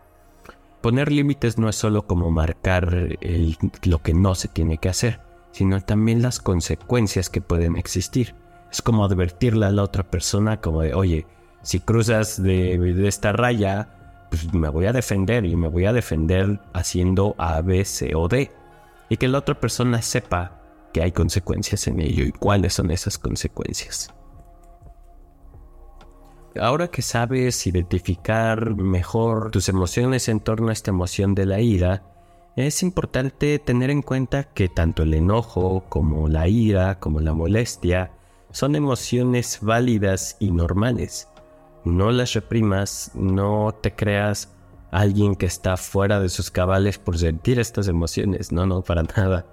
Poner 0.82 1.10
límites 1.10 1.58
no 1.58 1.68
es 1.68 1.76
solo 1.76 2.06
como 2.06 2.30
marcar 2.30 3.18
lo 3.84 4.02
que 4.02 4.14
no 4.14 4.34
se 4.34 4.48
tiene 4.48 4.78
que 4.78 4.88
hacer, 4.88 5.20
sino 5.52 5.80
también 5.80 6.22
las 6.22 6.38
consecuencias 6.38 7.30
que 7.30 7.40
pueden 7.40 7.76
existir. 7.76 8.34
Es 8.76 8.82
como 8.82 9.06
advertirle 9.06 9.64
a 9.64 9.70
la 9.70 9.82
otra 9.82 10.02
persona 10.02 10.60
como 10.60 10.82
de, 10.82 10.92
oye, 10.92 11.26
si 11.62 11.80
cruzas 11.80 12.42
de, 12.42 13.08
esta 13.08 13.32
raya, 13.32 14.26
pues 14.28 14.52
me 14.52 14.68
voy 14.68 14.84
a 14.84 14.92
defender 14.92 15.46
y 15.46 15.56
me 15.56 15.68
voy 15.68 15.86
a 15.86 15.94
defender 15.94 16.60
haciendo 16.74 17.34
A, 17.38 17.62
B, 17.62 17.86
C 17.86 18.14
o 18.14 18.28
D. 18.28 18.52
Y 19.08 19.16
que 19.16 19.28
la 19.28 19.38
otra 19.38 19.58
persona 19.58 20.02
sepa 20.02 20.60
que 20.92 21.00
hay 21.00 21.12
consecuencias 21.12 21.86
en 21.86 22.00
ello 22.00 22.22
y 22.22 22.32
cuáles 22.32 22.74
son 22.74 22.90
esas 22.90 23.16
consecuencias. 23.16 24.12
Ahora 26.60 26.88
que 26.88 27.00
sabes 27.00 27.66
identificar 27.66 28.76
mejor 28.76 29.52
tus 29.52 29.70
emociones 29.70 30.28
en 30.28 30.40
torno 30.40 30.68
a 30.68 30.74
esta 30.74 30.90
emoción 30.90 31.34
de 31.34 31.46
la 31.46 31.60
ira, 31.60 32.02
es 32.56 32.82
importante 32.82 33.58
tener 33.58 33.88
en 33.88 34.02
cuenta 34.02 34.44
que 34.44 34.68
tanto 34.68 35.02
el 35.02 35.14
enojo 35.14 35.86
como 35.88 36.28
la 36.28 36.46
ira, 36.46 36.98
como 36.98 37.20
la 37.20 37.32
molestia, 37.32 38.12
son 38.56 38.74
emociones 38.74 39.58
válidas 39.60 40.38
y 40.40 40.50
normales. 40.50 41.28
No 41.84 42.10
las 42.10 42.32
reprimas, 42.32 43.10
no 43.14 43.74
te 43.82 43.94
creas 43.94 44.50
alguien 44.90 45.36
que 45.36 45.44
está 45.44 45.76
fuera 45.76 46.20
de 46.20 46.30
sus 46.30 46.50
cabales 46.50 46.96
por 46.96 47.18
sentir 47.18 47.58
estas 47.58 47.86
emociones, 47.86 48.52
no, 48.52 48.64
no, 48.64 48.80
para 48.80 49.02
nada. 49.02 49.44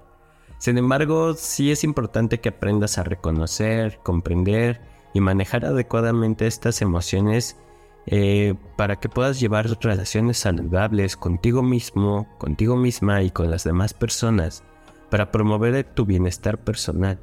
Sin 0.57 0.77
embargo, 0.77 1.33
sí 1.33 1.69
es 1.69 1.83
importante 1.83 2.39
que 2.39 2.47
aprendas 2.47 2.97
a 2.97 3.03
reconocer, 3.03 3.99
comprender 4.03 4.79
y 5.13 5.19
manejar 5.19 5.65
adecuadamente 5.65 6.47
estas 6.47 6.81
emociones 6.81 7.57
eh, 8.05 8.55
para 8.77 9.01
que 9.01 9.09
puedas 9.09 9.37
llevar 9.37 9.67
relaciones 9.81 10.37
saludables 10.37 11.17
contigo 11.17 11.61
mismo, 11.61 12.25
contigo 12.37 12.77
misma 12.77 13.21
y 13.21 13.31
con 13.31 13.51
las 13.51 13.65
demás 13.65 13.93
personas, 13.93 14.63
para 15.09 15.29
promover 15.29 15.83
tu 15.83 16.05
bienestar 16.05 16.57
personal. 16.57 17.19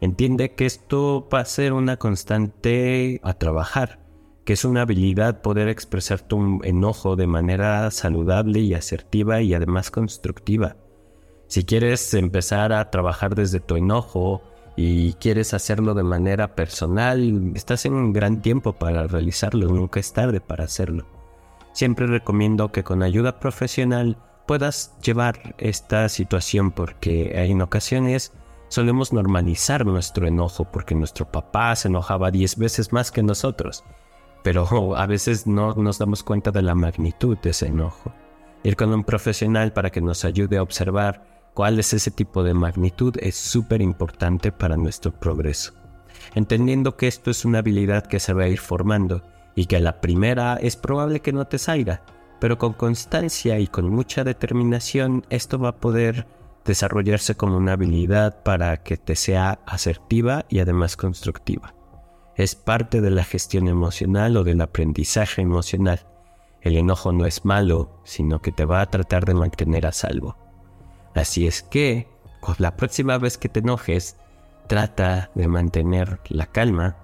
Entiende 0.00 0.54
que 0.54 0.66
esto 0.66 1.28
va 1.32 1.40
a 1.40 1.44
ser 1.44 1.72
una 1.72 1.96
constante 1.96 3.20
a 3.22 3.34
trabajar, 3.34 4.00
que 4.44 4.54
es 4.54 4.64
una 4.64 4.82
habilidad 4.82 5.42
poder 5.42 5.68
expresar 5.68 6.20
tu 6.20 6.60
enojo 6.64 7.16
de 7.16 7.26
manera 7.26 7.90
saludable 7.90 8.60
y 8.60 8.74
asertiva 8.74 9.40
y 9.42 9.54
además 9.54 9.90
constructiva. 9.90 10.76
Si 11.46 11.64
quieres 11.64 12.14
empezar 12.14 12.72
a 12.72 12.90
trabajar 12.90 13.34
desde 13.34 13.60
tu 13.60 13.76
enojo, 13.76 14.42
y 14.76 15.12
quieres 15.14 15.52
hacerlo 15.52 15.92
de 15.92 16.02
manera 16.02 16.54
personal, 16.54 17.52
estás 17.54 17.84
en 17.84 17.92
un 17.92 18.14
gran 18.14 18.40
tiempo 18.40 18.72
para 18.72 19.06
realizarlo, 19.06 19.68
nunca 19.68 20.00
es 20.00 20.12
tarde 20.14 20.40
para 20.40 20.64
hacerlo. 20.64 21.06
Siempre 21.72 22.06
recomiendo 22.06 22.72
que 22.72 22.82
con 22.82 23.02
ayuda 23.02 23.40
profesional 23.40 24.16
puedas 24.46 24.96
llevar 25.02 25.54
esta 25.58 26.08
situación 26.08 26.70
porque 26.70 27.30
en 27.34 27.60
ocasiones 27.60 28.32
solemos 28.70 29.12
normalizar 29.12 29.84
nuestro 29.84 30.26
enojo 30.26 30.64
porque 30.64 30.94
nuestro 30.94 31.30
papá 31.30 31.74
se 31.76 31.88
enojaba 31.88 32.30
10 32.30 32.56
veces 32.56 32.92
más 32.92 33.10
que 33.10 33.22
nosotros, 33.22 33.84
pero 34.42 34.96
a 34.96 35.06
veces 35.06 35.46
no 35.46 35.74
nos 35.74 35.98
damos 35.98 36.22
cuenta 36.22 36.50
de 36.52 36.62
la 36.62 36.74
magnitud 36.74 37.36
de 37.38 37.50
ese 37.50 37.66
enojo. 37.66 38.14
Ir 38.62 38.76
con 38.76 38.94
un 38.94 39.04
profesional 39.04 39.72
para 39.72 39.90
que 39.90 40.00
nos 40.00 40.24
ayude 40.24 40.56
a 40.56 40.62
observar 40.62 41.50
cuál 41.52 41.78
es 41.78 41.92
ese 41.92 42.10
tipo 42.10 42.42
de 42.42 42.54
magnitud 42.54 43.14
es 43.20 43.36
súper 43.36 43.82
importante 43.82 44.52
para 44.52 44.76
nuestro 44.76 45.12
progreso. 45.12 45.74
Entendiendo 46.34 46.96
que 46.96 47.08
esto 47.08 47.30
es 47.30 47.44
una 47.44 47.58
habilidad 47.58 48.06
que 48.06 48.20
se 48.20 48.32
va 48.32 48.44
a 48.44 48.48
ir 48.48 48.60
formando 48.60 49.22
y 49.56 49.66
que 49.66 49.76
a 49.76 49.80
la 49.80 50.00
primera 50.00 50.56
es 50.56 50.76
probable 50.76 51.20
que 51.20 51.32
no 51.32 51.46
te 51.46 51.58
salga, 51.58 52.02
pero 52.38 52.56
con 52.56 52.74
constancia 52.74 53.58
y 53.58 53.66
con 53.66 53.88
mucha 53.88 54.22
determinación 54.22 55.26
esto 55.28 55.58
va 55.58 55.70
a 55.70 55.76
poder 55.76 56.26
desarrollarse 56.64 57.34
como 57.34 57.56
una 57.56 57.72
habilidad 57.72 58.42
para 58.42 58.82
que 58.82 58.96
te 58.96 59.16
sea 59.16 59.60
asertiva 59.66 60.44
y 60.48 60.60
además 60.60 60.96
constructiva. 60.96 61.74
Es 62.36 62.54
parte 62.54 63.00
de 63.00 63.10
la 63.10 63.24
gestión 63.24 63.68
emocional 63.68 64.36
o 64.36 64.44
del 64.44 64.60
aprendizaje 64.60 65.42
emocional. 65.42 66.06
El 66.60 66.76
enojo 66.76 67.12
no 67.12 67.26
es 67.26 67.44
malo, 67.44 68.00
sino 68.04 68.40
que 68.40 68.52
te 68.52 68.64
va 68.64 68.80
a 68.80 68.90
tratar 68.90 69.24
de 69.24 69.34
mantener 69.34 69.86
a 69.86 69.92
salvo. 69.92 70.36
Así 71.14 71.46
es 71.46 71.62
que, 71.62 72.08
la 72.58 72.76
próxima 72.76 73.18
vez 73.18 73.36
que 73.36 73.48
te 73.48 73.60
enojes, 73.60 74.16
trata 74.68 75.30
de 75.34 75.48
mantener 75.48 76.20
la 76.28 76.46
calma, 76.46 76.96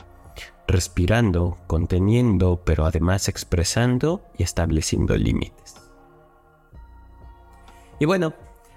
respirando, 0.68 1.58
conteniendo, 1.66 2.62
pero 2.64 2.86
además 2.86 3.28
expresando 3.28 4.22
y 4.36 4.42
estableciendo 4.42 5.16
límites. 5.16 5.76
Y 7.98 8.04
bueno, 8.04 8.34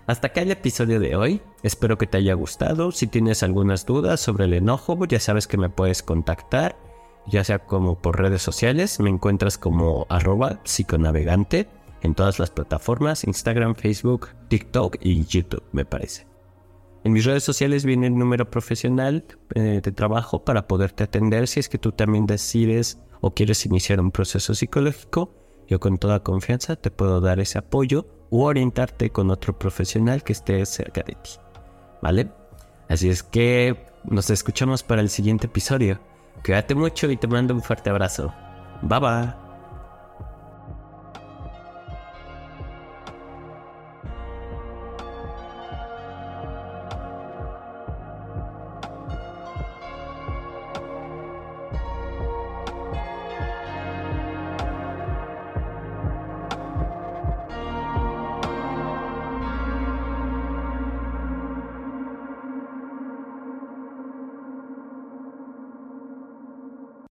hasta 0.10 0.30
acá 0.30 0.42
el 0.42 0.50
episodio 0.50 1.00
de 1.00 1.16
hoy. 1.16 1.40
Espero 1.62 2.00
que 2.00 2.08
te 2.08 2.18
haya 2.18 2.34
gustado. 2.34 2.92
Si 2.92 3.06
tienes 3.06 3.44
algunas 3.44 3.86
dudas 3.86 4.20
sobre 4.20 4.46
el 4.46 4.56
enojo, 4.56 5.06
ya 5.06 5.20
sabes 5.20 5.46
que 5.46 5.56
me 5.56 5.70
puedes 5.70 6.02
contactar, 6.02 6.76
ya 7.28 7.44
sea 7.44 7.60
como 7.60 8.02
por 8.02 8.20
redes 8.20 8.42
sociales. 8.42 9.00
Me 9.00 9.12
encuentras 9.12 9.60
como 9.60 10.08
arroba 10.10 10.62
psiconavegante 10.64 11.70
en 12.02 12.16
todas 12.16 12.40
las 12.40 12.50
plataformas, 12.50 13.24
Instagram, 13.24 13.76
Facebook, 13.76 14.30
TikTok 14.48 14.98
y 15.00 15.26
YouTube, 15.26 15.62
me 15.74 15.86
parece. 15.86 16.26
En 17.04 17.14
mis 17.14 17.26
redes 17.26 17.44
sociales 17.44 17.86
viene 17.86 18.08
el 18.08 18.18
número 18.18 18.50
profesional 18.50 19.26
eh, 19.54 19.80
de 19.84 19.92
trabajo 19.92 20.44
para 20.44 20.68
poderte 20.68 21.04
atender 21.04 21.48
si 21.48 21.60
es 21.60 21.70
que 21.70 21.78
tú 21.78 21.92
también 21.92 22.26
decides 22.26 22.98
o 23.22 23.36
quieres 23.36 23.64
iniciar 23.64 24.02
un 24.02 24.10
proceso 24.10 24.56
psicológico. 24.56 25.36
Yo 25.68 25.80
con 25.80 26.00
toda 26.00 26.24
confianza 26.24 26.78
te 26.78 26.90
puedo 26.90 27.22
dar 27.22 27.40
ese 27.40 27.60
apoyo 27.60 28.08
o 28.30 28.46
orientarte 28.46 29.10
con 29.10 29.32
otro 29.32 29.58
profesional 29.58 30.24
que 30.24 30.34
esté 30.34 30.66
cerca 30.66 31.02
de 31.02 31.14
ti. 31.14 31.32
¿Vale? 32.02 32.32
Así 32.88 33.10
es 33.10 33.24
que 33.24 33.86
nos 34.04 34.30
escuchamos 34.30 34.84
para 34.84 35.02
el 35.02 35.10
siguiente 35.10 35.48
episodio. 35.48 36.00
Cuídate 36.44 36.76
mucho 36.76 37.10
y 37.10 37.18
te 37.18 37.28
mando 37.28 37.54
un 37.54 37.62
fuerte 37.62 37.90
abrazo. 37.90 38.34
Bye. 38.82 39.49